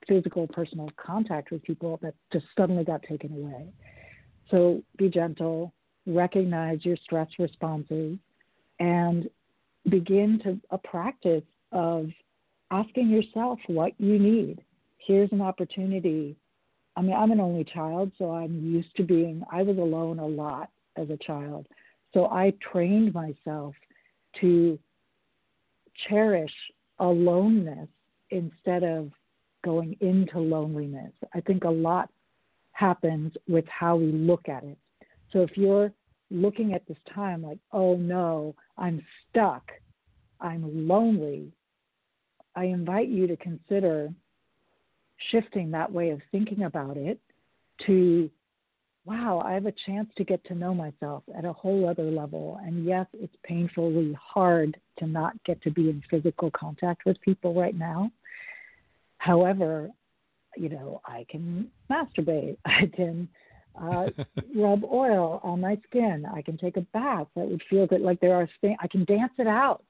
physical, 0.09 0.46
personal 0.48 0.90
contact 0.96 1.50
with 1.50 1.62
people 1.62 1.98
that 2.02 2.14
just 2.33 2.46
suddenly 2.57 2.85
got 2.85 3.02
taken 3.02 3.33
away. 3.33 3.72
So, 4.50 4.83
be 4.98 5.09
gentle, 5.09 5.72
recognize 6.07 6.85
your 6.85 6.97
stress 6.97 7.29
responses, 7.38 8.19
and 8.81 9.29
begin 9.88 10.40
to 10.45 10.59
a 10.71 10.79
practice 10.79 11.45
of 11.73 12.09
asking 12.71 13.09
yourself 13.09 13.59
what 13.67 13.93
you 13.99 14.19
need. 14.19 14.62
Here's 14.99 15.31
an 15.33 15.40
opportunity. 15.40 16.37
I 16.97 17.03
mean, 17.03 17.14
I'm 17.14 17.31
an 17.31 17.40
only 17.40 17.64
child, 17.64 18.12
so 18.19 18.33
I'm 18.33 18.73
used 18.73 18.95
to 18.97 19.03
being, 19.03 19.43
I 19.51 19.62
was 19.62 19.79
alone 19.79 20.19
a 20.19 20.27
lot 20.27 20.71
as 20.97 21.11
a 21.11 21.17
child. 21.19 21.67
So 22.12 22.27
I 22.27 22.53
trained 22.73 23.12
myself 23.12 23.75
to 24.40 24.79
cherish 26.09 26.53
aloneness 26.99 27.88
instead 28.31 28.83
of 28.83 29.11
going 29.64 29.97
into 30.01 30.38
loneliness. 30.38 31.12
I 31.35 31.40
think 31.40 31.64
a 31.64 31.71
lot 31.71 32.11
happens 32.73 33.33
with 33.49 33.64
how 33.69 33.97
we 33.97 34.12
look 34.12 34.49
at 34.49 34.64
it. 34.64 34.79
So 35.35 35.42
if 35.42 35.57
you're 35.57 35.92
looking 36.31 36.73
at 36.73 36.87
this 36.88 36.97
time 37.14 37.42
like, 37.42 37.59
oh 37.73 37.97
no, 37.97 38.55
I'm 38.79 39.05
stuck, 39.29 39.70
I'm 40.40 40.88
lonely, 40.88 41.53
I 42.57 42.64
invite 42.64 43.09
you 43.09 43.27
to 43.27 43.37
consider 43.37 44.09
shifting 45.31 45.70
that 45.73 45.92
way 45.92 46.11
of 46.11 46.20
thinking 46.33 46.62
about 46.62 46.97
it 46.97 47.20
to 47.87 48.31
wow, 49.07 49.42
I 49.44 49.53
have 49.53 49.66
a 49.66 49.75
chance 49.85 50.09
to 50.16 50.25
get 50.25 50.42
to 50.47 50.55
know 50.55 50.73
myself 50.73 51.25
at 51.37 51.44
a 51.44 51.53
whole 51.53 51.87
other 51.87 52.11
level. 52.11 52.59
And 52.64 52.87
yes, 52.87 53.07
it's 53.12 53.37
painfully 53.42 54.16
hard 54.18 54.79
to 54.99 55.07
not 55.07 55.35
get 55.44 55.61
to 55.62 55.70
be 55.70 55.90
in 55.90 56.03
physical 56.09 56.51
contact 56.53 57.05
with 57.05 57.20
people 57.20 57.53
right 57.53 57.77
now. 57.77 58.11
However, 59.18 59.90
you 60.57 60.70
know, 60.70 61.03
I 61.05 61.27
can 61.29 61.70
masturbate. 61.90 62.57
I 62.64 62.90
can 62.94 63.29
uh, 63.80 64.06
rub 64.56 64.84
oil 64.84 65.40
on 65.42 65.60
my 65.60 65.78
skin. 65.88 66.26
I 66.32 66.42
can 66.42 66.56
take 66.56 66.76
a 66.76 66.87
bath. 66.92 67.26
That 67.34 67.48
would 67.48 67.62
feel 67.68 67.87
good. 67.87 68.00
Like 68.00 68.20
there 68.20 68.37
are 68.37 68.48
things, 68.60 68.76
I 68.80 68.88
can 68.88 69.04
dance 69.04 69.32
it 69.38 69.46
out. 69.46 69.84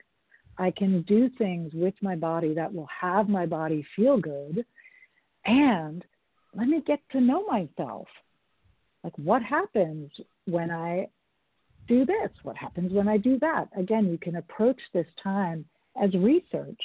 I 0.56 0.70
can 0.70 1.02
do 1.02 1.28
things 1.36 1.72
with 1.74 1.94
my 2.00 2.14
body 2.16 2.54
that 2.54 2.72
will 2.72 2.88
have 3.00 3.28
my 3.28 3.46
body 3.46 3.84
feel 3.96 4.18
good. 4.18 4.64
And 5.44 6.04
let 6.54 6.68
me 6.68 6.82
get 6.86 7.00
to 7.12 7.20
know 7.20 7.44
myself. 7.46 8.06
Like, 9.02 9.16
what 9.18 9.42
happens 9.42 10.10
when 10.46 10.70
I 10.70 11.08
do 11.88 12.06
this? 12.06 12.30
What 12.42 12.56
happens 12.56 12.92
when 12.92 13.08
I 13.08 13.18
do 13.18 13.38
that? 13.40 13.68
Again, 13.76 14.06
you 14.06 14.16
can 14.16 14.36
approach 14.36 14.80
this 14.92 15.06
time 15.22 15.64
as 16.00 16.14
research 16.14 16.80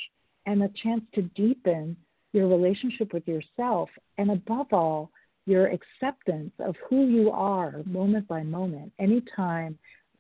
and 0.46 0.64
a 0.64 0.70
chance 0.84 1.04
to 1.16 1.22
deepen 1.22 1.96
your 2.34 2.48
relationship 2.48 3.14
with 3.14 3.28
yourself, 3.28 3.90
and 4.18 4.32
above 4.32 4.68
all, 4.72 5.12
your 5.50 5.68
acceptance 5.68 6.52
of 6.60 6.76
who 6.88 7.08
you 7.08 7.32
are 7.32 7.82
moment 7.86 8.28
by 8.28 8.44
moment. 8.44 8.92
Anytime 9.00 9.78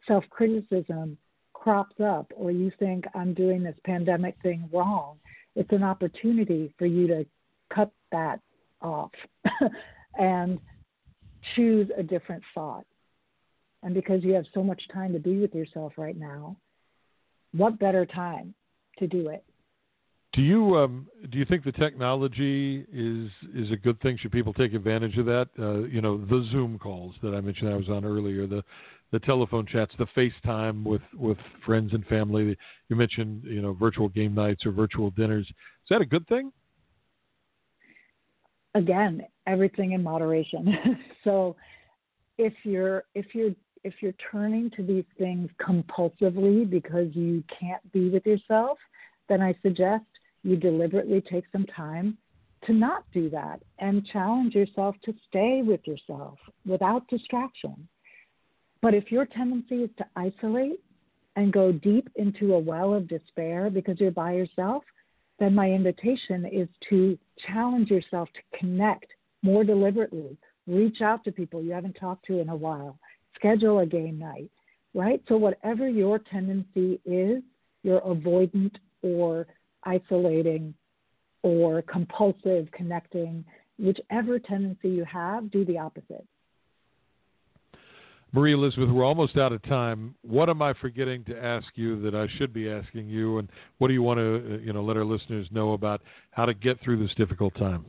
self 0.07 0.23
criticism 0.29 1.17
crops 1.53 1.95
up 2.03 2.31
or 2.35 2.51
you 2.51 2.71
think 2.79 3.05
I'm 3.13 3.33
doing 3.33 3.61
this 3.61 3.75
pandemic 3.85 4.35
thing 4.41 4.67
wrong, 4.73 5.17
it's 5.55 5.71
an 5.71 5.83
opportunity 5.83 6.73
for 6.79 6.85
you 6.85 7.07
to 7.07 7.25
cut 7.73 7.91
that 8.11 8.39
off 8.81 9.11
and 10.17 10.59
choose 11.55 11.89
a 11.97 12.03
different 12.03 12.43
thought. 12.55 12.85
And 13.83 13.93
because 13.93 14.23
you 14.23 14.33
have 14.33 14.45
so 14.53 14.63
much 14.63 14.81
time 14.91 15.13
to 15.13 15.19
be 15.19 15.37
with 15.37 15.53
yourself 15.53 15.93
right 15.97 16.17
now, 16.17 16.57
what 17.51 17.79
better 17.79 18.05
time 18.05 18.53
to 18.97 19.07
do 19.07 19.29
it 19.29 19.43
do 20.33 20.41
you 20.41 20.77
um, 20.77 21.07
do 21.31 21.37
you 21.39 21.45
think 21.45 21.63
the 21.63 21.71
technology 21.71 22.85
is 22.93 23.31
is 23.55 23.71
a 23.71 23.75
good 23.75 23.99
thing? 24.01 24.17
Should 24.17 24.31
people 24.31 24.53
take 24.53 24.73
advantage 24.73 25.17
of 25.17 25.25
that? 25.25 25.47
Uh, 25.57 25.79
you 25.85 26.01
know, 26.01 26.17
the 26.17 26.47
Zoom 26.51 26.77
calls 26.77 27.15
that 27.23 27.33
I 27.33 27.41
mentioned 27.41 27.69
I 27.69 27.75
was 27.75 27.89
on 27.89 28.05
earlier, 28.05 28.45
the 28.45 28.63
the 29.11 29.19
telephone 29.19 29.65
chats, 29.65 29.91
the 29.97 30.05
FaceTime 30.15 30.83
with 30.83 31.01
with 31.15 31.37
friends 31.65 31.93
and 31.93 32.05
family. 32.05 32.55
You 32.89 32.95
mentioned 32.95 33.43
you 33.45 33.61
know 33.61 33.73
virtual 33.73 34.07
game 34.07 34.35
nights 34.35 34.65
or 34.67 34.71
virtual 34.71 35.09
dinners. 35.09 35.47
Is 35.47 35.89
that 35.89 36.01
a 36.01 36.05
good 36.05 36.27
thing? 36.27 36.51
Again, 38.75 39.23
everything 39.47 39.93
in 39.93 40.03
moderation. 40.03 40.77
so 41.23 41.55
if 42.37 42.53
you're 42.63 43.03
if 43.15 43.33
you're 43.33 43.55
if 43.83 43.95
you're 44.01 44.13
turning 44.31 44.69
to 44.75 44.83
these 44.83 45.05
things 45.17 45.49
compulsively 45.59 46.69
because 46.69 47.07
you 47.13 47.43
can't 47.59 47.91
be 47.91 48.09
with 48.09 48.27
yourself, 48.27 48.77
then 49.27 49.41
I 49.41 49.55
suggest 49.63 50.03
you 50.43 50.55
deliberately 50.55 51.21
take 51.21 51.45
some 51.51 51.65
time 51.65 52.17
to 52.65 52.73
not 52.73 53.03
do 53.13 53.29
that 53.29 53.61
and 53.79 54.05
challenge 54.07 54.53
yourself 54.53 54.95
to 55.03 55.13
stay 55.27 55.61
with 55.65 55.81
yourself 55.85 56.37
without 56.65 57.07
distraction. 57.07 57.87
But 58.81 58.93
if 58.93 59.11
your 59.11 59.25
tendency 59.25 59.83
is 59.83 59.89
to 59.97 60.05
isolate 60.15 60.79
and 61.35 61.53
go 61.53 61.71
deep 61.71 62.09
into 62.15 62.53
a 62.53 62.59
well 62.59 62.93
of 62.93 63.07
despair 63.07 63.69
because 63.69 63.99
you're 63.99 64.11
by 64.11 64.33
yourself, 64.33 64.83
then 65.39 65.55
my 65.55 65.69
invitation 65.69 66.45
is 66.45 66.67
to 66.89 67.17
challenge 67.47 67.89
yourself 67.89 68.27
to 68.33 68.59
connect 68.59 69.05
more 69.41 69.63
deliberately. 69.63 70.37
Reach 70.67 71.01
out 71.01 71.23
to 71.23 71.31
people 71.31 71.63
you 71.63 71.71
haven't 71.71 71.93
talked 71.93 72.25
to 72.25 72.39
in 72.39 72.49
a 72.49 72.55
while. 72.55 72.97
Schedule 73.35 73.79
a 73.79 73.85
game 73.85 74.19
night, 74.19 74.51
right? 74.93 75.21
So, 75.29 75.37
whatever 75.37 75.87
your 75.87 76.19
tendency 76.19 76.99
is, 77.05 77.41
your 77.83 78.01
avoidant 78.01 78.75
or 79.01 79.47
isolating 79.83 80.73
or 81.43 81.81
compulsive 81.83 82.69
connecting, 82.71 83.45
whichever 83.77 84.39
tendency 84.39 84.89
you 84.89 85.05
have, 85.05 85.49
do 85.51 85.63
the 85.65 85.77
opposite. 85.77 86.25
Marie 88.31 88.53
Elizabeth, 88.53 88.89
we're 88.89 89.05
almost 89.05 89.37
out 89.37 89.51
of 89.51 89.61
time. 89.63 90.13
What 90.21 90.49
am 90.49 90.61
I 90.61 90.73
forgetting 90.79 91.23
to 91.25 91.43
ask 91.43 91.65
you 91.73 91.99
that 92.01 92.13
I 92.13 92.27
should 92.37 92.53
be 92.53 92.69
asking 92.69 93.07
you, 93.07 93.39
and 93.39 93.49
what 93.79 93.87
do 93.87 93.93
you 93.93 94.03
want 94.03 94.19
to, 94.19 94.35
uh, 94.35 94.57
you 94.59 94.71
know, 94.71 94.83
let 94.83 94.97
our 94.97 95.05
listeners 95.05 95.47
know 95.49 95.73
about 95.73 96.01
how 96.31 96.45
to 96.45 96.53
get 96.53 96.79
through 96.81 96.99
this 97.01 97.15
difficult 97.15 97.55
time? 97.55 97.85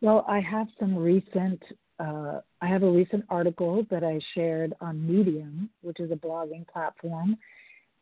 Well, 0.00 0.24
I 0.28 0.40
have 0.40 0.68
some 0.78 0.96
recent. 0.96 1.60
Uh, 1.98 2.40
I 2.60 2.66
have 2.66 2.82
a 2.82 2.90
recent 2.90 3.24
article 3.28 3.84
that 3.90 4.04
I 4.04 4.20
shared 4.34 4.74
on 4.80 5.06
Medium, 5.06 5.68
which 5.82 6.00
is 6.00 6.10
a 6.10 6.16
blogging 6.16 6.66
platform, 6.68 7.36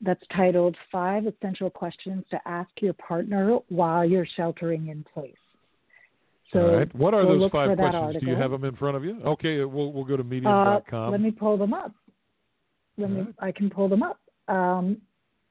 that's 0.01 0.23
titled 0.35 0.77
Five 0.91 1.27
Essential 1.27 1.71
Questions 1.71 2.25
to 2.31 2.41
Ask 2.47 2.71
Your 2.81 2.95
Partner 2.95 3.59
While 3.69 4.05
You're 4.05 4.27
Sheltering 4.37 4.89
in 4.89 5.05
Place. 5.13 5.35
So 6.53 6.61
All 6.61 6.77
right. 6.77 6.95
What 6.95 7.15
are 7.15 7.25
those 7.25 7.51
five 7.51 7.77
questions? 7.77 7.95
Article. 7.95 8.21
Do 8.21 8.27
you 8.27 8.37
have 8.37 8.51
them 8.51 8.65
in 8.65 8.75
front 8.77 8.97
of 8.97 9.05
you? 9.05 9.21
Okay, 9.25 9.65
we'll, 9.65 9.93
we'll 9.93 10.05
go 10.05 10.17
to 10.17 10.25
medium.com. 10.25 11.09
Uh, 11.09 11.11
let 11.11 11.21
me 11.21 11.31
pull 11.31 11.57
them 11.57 11.73
up. 11.73 11.93
Let 12.99 13.11
me, 13.11 13.27
I 13.39 13.53
can 13.53 13.71
pull 13.71 13.89
them 13.89 14.03
up. 14.03 14.19
Um, 14.49 14.99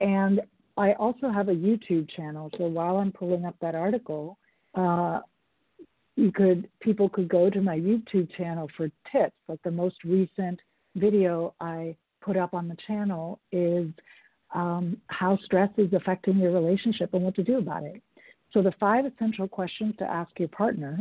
and 0.02 0.42
I 0.78 0.94
also 0.94 1.30
have 1.30 1.50
a 1.50 1.54
YouTube 1.54 2.10
channel. 2.16 2.50
So 2.58 2.66
while 2.66 2.98
I'm 2.98 3.12
pulling 3.12 3.46
up 3.46 3.56
that 3.62 3.76
article, 3.76 4.38
uh, 4.76 5.22
you 6.16 6.32
could 6.32 6.70
people 6.82 7.08
could 7.08 7.30
go 7.30 7.50
to 7.50 7.62
my 7.62 7.78
YouTube 7.78 8.30
channel 8.36 8.70
for 8.76 8.90
tips. 9.12 9.36
Like 9.48 9.62
the 9.64 9.72
most 9.72 10.04
recent 10.04 10.60
video 10.96 11.54
I 11.62 11.96
put 12.22 12.36
up 12.36 12.54
on 12.54 12.68
the 12.68 12.78
channel 12.88 13.40
is 13.52 13.88
um, 14.54 14.98
how 15.08 15.38
stress 15.44 15.70
is 15.78 15.94
affecting 15.94 16.38
your 16.38 16.52
relationship 16.52 17.14
and 17.14 17.24
what 17.24 17.36
to 17.36 17.44
do 17.44 17.58
about 17.58 17.84
it. 17.84 18.02
So, 18.52 18.62
the 18.62 18.74
five 18.80 19.06
essential 19.06 19.48
questions 19.48 19.96
to 20.00 20.06
ask 20.06 20.32
your 20.40 20.50
partner 20.50 21.00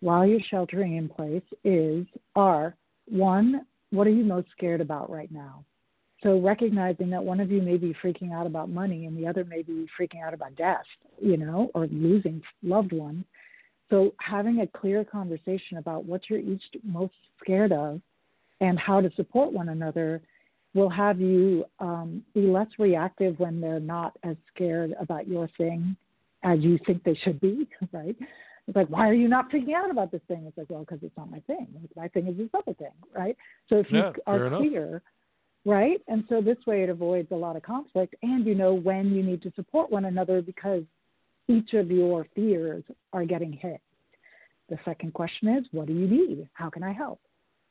while 0.00 0.26
you're 0.26 0.40
sheltering 0.50 0.96
in 0.96 1.08
place 1.08 1.42
is 1.64 2.06
are 2.34 2.74
one, 3.06 3.64
what 3.90 4.06
are 4.06 4.10
you 4.10 4.24
most 4.24 4.48
scared 4.50 4.80
about 4.80 5.10
right 5.10 5.30
now? 5.30 5.64
So 6.22 6.40
recognizing 6.40 7.10
that 7.10 7.22
one 7.22 7.40
of 7.40 7.50
you 7.50 7.60
may 7.62 7.76
be 7.76 7.94
freaking 8.02 8.32
out 8.32 8.46
about 8.46 8.68
money 8.68 9.06
and 9.06 9.16
the 9.16 9.26
other 9.26 9.44
may 9.44 9.62
be 9.62 9.86
freaking 9.98 10.24
out 10.24 10.34
about 10.34 10.54
death, 10.54 10.84
you 11.20 11.36
know, 11.36 11.70
or 11.74 11.88
losing 11.88 12.40
loved 12.62 12.92
ones. 12.92 13.24
So 13.90 14.14
having 14.20 14.60
a 14.60 14.66
clear 14.66 15.04
conversation 15.04 15.78
about 15.78 16.04
what 16.04 16.22
you're 16.30 16.38
each 16.38 16.62
most 16.84 17.14
scared 17.40 17.72
of 17.72 18.00
and 18.60 18.78
how 18.78 19.00
to 19.00 19.10
support 19.16 19.52
one 19.52 19.70
another 19.70 20.22
will 20.74 20.90
have 20.90 21.20
you 21.20 21.64
um, 21.80 22.22
be 22.34 22.42
less 22.42 22.68
reactive 22.78 23.38
when 23.38 23.60
they're 23.60 23.80
not 23.80 24.16
as 24.22 24.36
scared 24.54 24.94
about 25.00 25.28
your 25.28 25.48
thing 25.58 25.96
as 26.44 26.60
you 26.60 26.78
think 26.86 27.04
they 27.04 27.14
should 27.22 27.40
be, 27.40 27.68
right? 27.92 28.16
It's 28.66 28.76
like, 28.76 28.88
why 28.88 29.08
are 29.08 29.14
you 29.14 29.28
not 29.28 29.50
freaking 29.50 29.74
out 29.74 29.90
about 29.90 30.12
this 30.12 30.20
thing? 30.28 30.44
It's 30.46 30.56
like, 30.56 30.70
well, 30.70 30.80
because 30.80 31.00
it's 31.02 31.16
not 31.16 31.30
my 31.30 31.40
thing. 31.40 31.66
My 31.96 32.08
thing 32.08 32.28
is 32.28 32.36
this 32.36 32.48
other 32.54 32.74
thing, 32.74 32.92
right? 33.14 33.36
So 33.68 33.76
if 33.76 33.86
yeah, 33.90 34.12
you 34.16 34.22
are 34.26 34.56
clear, 34.56 35.02
right? 35.64 36.00
And 36.08 36.24
so 36.28 36.40
this 36.40 36.58
way 36.66 36.84
it 36.84 36.88
avoids 36.88 37.32
a 37.32 37.36
lot 37.36 37.56
of 37.56 37.62
conflict, 37.62 38.14
and 38.22 38.46
you 38.46 38.54
know 38.54 38.74
when 38.74 39.12
you 39.12 39.22
need 39.22 39.42
to 39.42 39.52
support 39.56 39.90
one 39.90 40.04
another 40.04 40.42
because 40.42 40.84
each 41.48 41.74
of 41.74 41.90
your 41.90 42.26
fears 42.34 42.84
are 43.12 43.24
getting 43.24 43.52
hit. 43.52 43.80
The 44.68 44.78
second 44.84 45.12
question 45.12 45.48
is, 45.48 45.64
what 45.72 45.88
do 45.88 45.92
you 45.92 46.06
need? 46.06 46.48
How 46.54 46.70
can 46.70 46.82
I 46.84 46.92
help? 46.92 47.20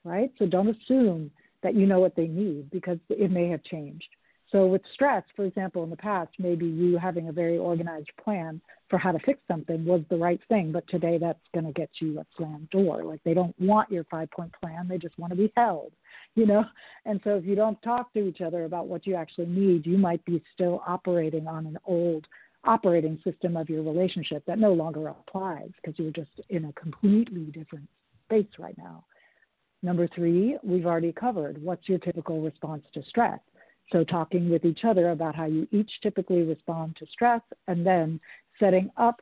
Right? 0.03 0.31
So 0.39 0.45
don't 0.45 0.75
assume 0.75 1.31
that 1.63 1.75
you 1.75 1.85
know 1.85 1.99
what 1.99 2.15
they 2.15 2.27
need 2.27 2.69
because 2.71 2.97
it 3.09 3.31
may 3.31 3.49
have 3.49 3.63
changed. 3.63 4.07
So, 4.51 4.67
with 4.67 4.81
stress, 4.93 5.23
for 5.35 5.45
example, 5.45 5.83
in 5.83 5.89
the 5.89 5.95
past, 5.95 6.31
maybe 6.37 6.65
you 6.65 6.97
having 6.97 7.29
a 7.29 7.31
very 7.31 7.57
organized 7.57 8.09
plan 8.21 8.59
for 8.89 8.99
how 8.99 9.13
to 9.13 9.19
fix 9.19 9.39
something 9.47 9.85
was 9.85 10.01
the 10.09 10.17
right 10.17 10.41
thing, 10.49 10.73
but 10.73 10.85
today 10.89 11.17
that's 11.17 11.39
going 11.53 11.65
to 11.65 11.71
get 11.71 11.89
you 12.01 12.19
a 12.19 12.25
slammed 12.35 12.69
door. 12.69 13.05
Like 13.05 13.23
they 13.23 13.33
don't 13.33 13.57
want 13.59 13.89
your 13.89 14.03
five 14.05 14.29
point 14.31 14.51
plan, 14.61 14.89
they 14.89 14.97
just 14.97 15.17
want 15.17 15.31
to 15.31 15.37
be 15.37 15.53
held, 15.55 15.93
you 16.35 16.45
know? 16.45 16.65
And 17.05 17.21
so, 17.23 17.37
if 17.37 17.45
you 17.45 17.55
don't 17.55 17.81
talk 17.81 18.11
to 18.13 18.27
each 18.27 18.41
other 18.41 18.65
about 18.65 18.87
what 18.87 19.07
you 19.07 19.15
actually 19.15 19.47
need, 19.47 19.85
you 19.85 19.97
might 19.97 20.23
be 20.25 20.43
still 20.53 20.83
operating 20.85 21.47
on 21.47 21.65
an 21.65 21.77
old 21.85 22.27
operating 22.65 23.19
system 23.23 23.55
of 23.55 23.69
your 23.69 23.83
relationship 23.83 24.43
that 24.45 24.59
no 24.59 24.73
longer 24.73 25.07
applies 25.07 25.69
because 25.77 25.97
you're 25.97 26.11
just 26.11 26.29
in 26.49 26.65
a 26.65 26.73
completely 26.73 27.45
different 27.45 27.87
space 28.25 28.59
right 28.59 28.77
now. 28.77 29.03
Number 29.83 30.07
three, 30.13 30.57
we've 30.63 30.85
already 30.85 31.11
covered. 31.11 31.61
What's 31.61 31.89
your 31.89 31.99
typical 31.99 32.41
response 32.41 32.83
to 32.93 33.03
stress? 33.03 33.39
So, 33.91 34.03
talking 34.03 34.49
with 34.49 34.63
each 34.63 34.85
other 34.85 35.09
about 35.09 35.35
how 35.35 35.45
you 35.45 35.67
each 35.71 35.91
typically 36.01 36.43
respond 36.43 36.95
to 36.97 37.05
stress, 37.07 37.41
and 37.67 37.85
then 37.85 38.19
setting 38.59 38.89
up 38.97 39.21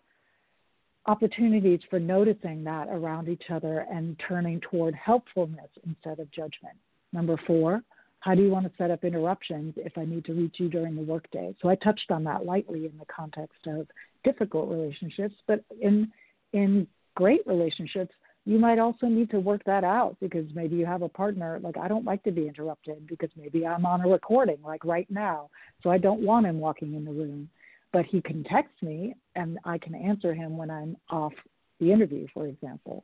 opportunities 1.06 1.80
for 1.90 2.00
noticing 2.00 2.64
that 2.64 2.88
around 2.90 3.30
each 3.30 3.46
other 3.50 3.86
and 3.92 4.20
turning 4.28 4.60
toward 4.62 4.94
helpfulness 4.94 5.70
instead 5.86 6.20
of 6.20 6.30
judgment. 6.32 6.76
Number 7.14 7.40
four, 7.48 7.82
how 8.20 8.36
do 8.36 8.44
you 8.44 8.50
want 8.50 8.66
to 8.66 8.72
set 8.78 8.92
up 8.92 9.04
interruptions 9.04 9.74
if 9.78 9.98
I 9.98 10.06
need 10.06 10.26
to 10.26 10.34
reach 10.34 10.58
you 10.60 10.70
during 10.70 10.96
the 10.96 11.02
workday? 11.02 11.56
So 11.62 11.70
I 11.70 11.76
touched 11.76 12.12
on 12.12 12.24
that 12.26 12.46
lightly 12.46 12.86
in 12.86 12.98
the 13.00 13.06
context 13.06 13.66
of 13.66 13.88
difficult 14.24 14.70
relationships, 14.70 15.36
but 15.48 15.64
in 15.82 16.12
in 16.54 16.88
great 17.16 17.42
relationships, 17.46 18.14
you 18.46 18.58
might 18.58 18.80
also 18.80 19.08
need 19.08 19.30
to 19.32 19.40
work 19.40 19.64
that 19.66 19.84
out 19.84 20.16
because 20.20 20.46
maybe 20.54 20.76
you 20.76 20.86
have 20.86 21.02
a 21.02 21.10
partner 21.10 21.60
like 21.62 21.78
I 21.78 21.88
don't 21.88 22.06
like 22.06 22.24
to 22.24 22.32
be 22.32 22.48
interrupted 22.48 23.08
because 23.08 23.30
maybe 23.36 23.66
I'm 23.66 23.86
on 23.86 24.02
a 24.02 24.08
recording 24.08 24.58
like 24.64 24.84
right 24.86 25.10
now, 25.10 25.50
so 25.84 25.90
I 25.90 25.98
don't 25.98 26.22
want 26.22 26.46
him 26.46 26.60
walking 26.60 26.96
in 26.96 27.06
the 27.06 27.12
room. 27.12 27.50
But 27.92 28.06
he 28.06 28.22
can 28.22 28.44
text 28.44 28.74
me 28.82 29.16
and 29.36 29.58
I 29.66 29.78
can 29.78 29.96
answer 29.96 30.34
him 30.34 30.58
when 30.58 30.70
I'm 30.70 30.96
off 31.10 31.34
the 31.80 31.92
interview, 31.92 32.28
for 32.34 32.48
example. 32.48 33.04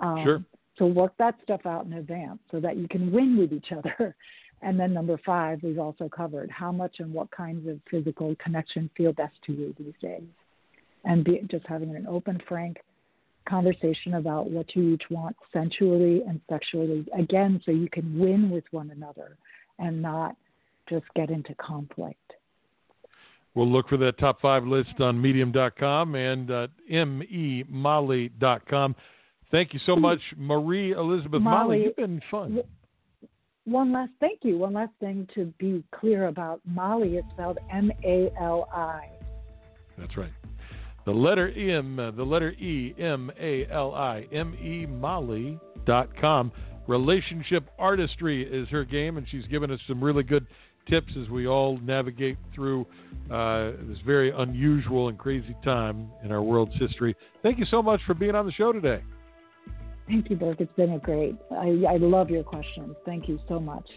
Um, 0.00 0.22
sure. 0.24 0.44
So 0.78 0.86
work 0.86 1.12
that 1.18 1.36
stuff 1.42 1.64
out 1.64 1.86
in 1.86 1.94
advance 1.94 2.40
so 2.50 2.60
that 2.60 2.76
you 2.76 2.88
can 2.88 3.10
win 3.12 3.36
with 3.36 3.52
each 3.52 3.72
other. 3.72 4.14
And 4.62 4.80
then 4.80 4.94
number 4.94 5.20
five, 5.24 5.62
we've 5.62 5.78
also 5.78 6.08
covered 6.08 6.50
how 6.50 6.72
much 6.72 6.96
and 7.00 7.12
what 7.12 7.30
kinds 7.30 7.68
of 7.68 7.78
physical 7.90 8.34
connection 8.42 8.88
feel 8.96 9.12
best 9.12 9.34
to 9.44 9.52
you 9.52 9.74
these 9.78 9.92
days, 10.00 10.22
and 11.04 11.22
be, 11.22 11.42
just 11.50 11.66
having 11.66 11.94
an 11.94 12.06
open, 12.06 12.40
frank 12.48 12.78
conversation 13.46 14.14
about 14.14 14.50
what 14.50 14.74
you 14.74 14.94
each 14.94 15.04
want 15.10 15.36
sensually 15.52 16.22
and 16.28 16.40
sexually, 16.48 17.06
again, 17.18 17.60
so 17.64 17.70
you 17.70 17.88
can 17.90 18.18
win 18.18 18.50
with 18.50 18.64
one 18.70 18.90
another 18.90 19.36
and 19.78 20.02
not 20.02 20.36
just 20.88 21.04
get 21.14 21.30
into 21.30 21.54
conflict. 21.54 22.18
We'll 23.54 23.70
look 23.70 23.88
for 23.88 23.96
that 23.98 24.18
top 24.18 24.40
five 24.40 24.66
list 24.66 25.00
on 25.00 25.20
medium.com 25.20 26.14
and 26.14 26.50
uh, 26.50 26.66
memali.com. 26.90 28.96
Thank 29.50 29.72
you 29.72 29.80
so 29.86 29.96
much, 29.96 30.20
Marie 30.36 30.92
Elizabeth 30.92 31.40
Mali. 31.40 31.56
Mali 31.56 31.82
you've 31.84 31.96
been 31.96 32.20
fun. 32.30 32.60
One 33.64 33.92
last 33.92 34.12
thank 34.20 34.40
you. 34.42 34.58
One 34.58 34.74
last 34.74 34.92
thing 35.00 35.26
to 35.34 35.52
be 35.58 35.82
clear 35.92 36.26
about 36.26 36.60
Mali 36.66 37.16
is 37.16 37.24
spelled 37.32 37.58
M 37.72 37.90
A 38.04 38.30
L 38.40 38.68
I. 38.72 39.08
That's 39.98 40.16
right. 40.16 40.30
The 41.06 41.12
letter 41.12 41.48
M, 41.48 41.98
uh, 41.98 42.10
the 42.10 42.24
letter 42.24 42.50
E, 42.50 42.94
M 42.98 43.30
A 43.40 43.66
L 43.70 43.94
I, 43.94 44.26
M 44.32 44.54
E 44.54 44.86
Mali 44.86 45.58
dot 45.86 46.08
com. 46.20 46.52
Relationship 46.88 47.64
artistry 47.78 48.42
is 48.42 48.68
her 48.68 48.84
game, 48.84 49.16
and 49.16 49.26
she's 49.30 49.46
given 49.46 49.70
us 49.70 49.80
some 49.88 50.02
really 50.02 50.24
good 50.24 50.46
tips 50.88 51.12
as 51.20 51.28
we 51.30 51.46
all 51.46 51.78
navigate 51.78 52.36
through 52.54 52.86
uh, 53.30 53.72
this 53.88 53.98
very 54.04 54.30
unusual 54.30 55.08
and 55.08 55.18
crazy 55.18 55.56
time 55.64 56.08
in 56.24 56.30
our 56.30 56.42
world's 56.42 56.74
history. 56.78 57.14
Thank 57.42 57.58
you 57.58 57.66
so 57.66 57.82
much 57.82 58.00
for 58.06 58.14
being 58.14 58.34
on 58.34 58.46
the 58.46 58.52
show 58.52 58.72
today. 58.72 59.02
Thank 60.06 60.30
you, 60.30 60.36
Burke. 60.36 60.60
It's 60.60 60.72
been 60.76 60.92
a 60.92 60.98
great. 60.98 61.36
I, 61.52 61.82
I 61.88 61.96
love 61.98 62.30
your 62.30 62.44
questions. 62.44 62.94
Thank 63.04 63.28
you 63.28 63.40
so 63.48 63.58
much. 63.58 63.88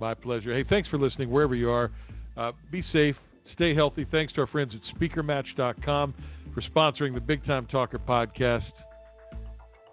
My 0.00 0.14
pleasure. 0.14 0.54
Hey, 0.54 0.64
thanks 0.68 0.88
for 0.88 0.98
listening 0.98 1.30
wherever 1.30 1.54
you 1.54 1.70
are. 1.70 1.90
Uh, 2.36 2.52
be 2.70 2.84
safe. 2.92 3.16
Stay 3.54 3.74
healthy. 3.74 4.06
Thanks 4.10 4.32
to 4.34 4.42
our 4.42 4.46
friends 4.46 4.72
at 4.74 5.00
SpeakerMatch.com 5.00 6.14
for 6.54 6.62
sponsoring 6.62 7.14
the 7.14 7.20
Big 7.20 7.44
Time 7.46 7.66
Talker 7.66 7.98
podcast. 7.98 8.64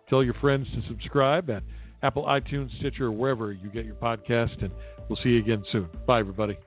Tell 0.09 0.23
your 0.23 0.33
friends 0.35 0.67
to 0.73 0.87
subscribe 0.87 1.49
at 1.49 1.63
Apple, 2.01 2.25
iTunes, 2.25 2.75
Stitcher, 2.79 3.05
or 3.05 3.11
wherever 3.11 3.51
you 3.51 3.69
get 3.69 3.85
your 3.85 3.95
podcast. 3.95 4.61
And 4.61 4.71
we'll 5.09 5.19
see 5.23 5.29
you 5.29 5.39
again 5.39 5.63
soon. 5.71 5.89
Bye, 6.05 6.19
everybody. 6.19 6.57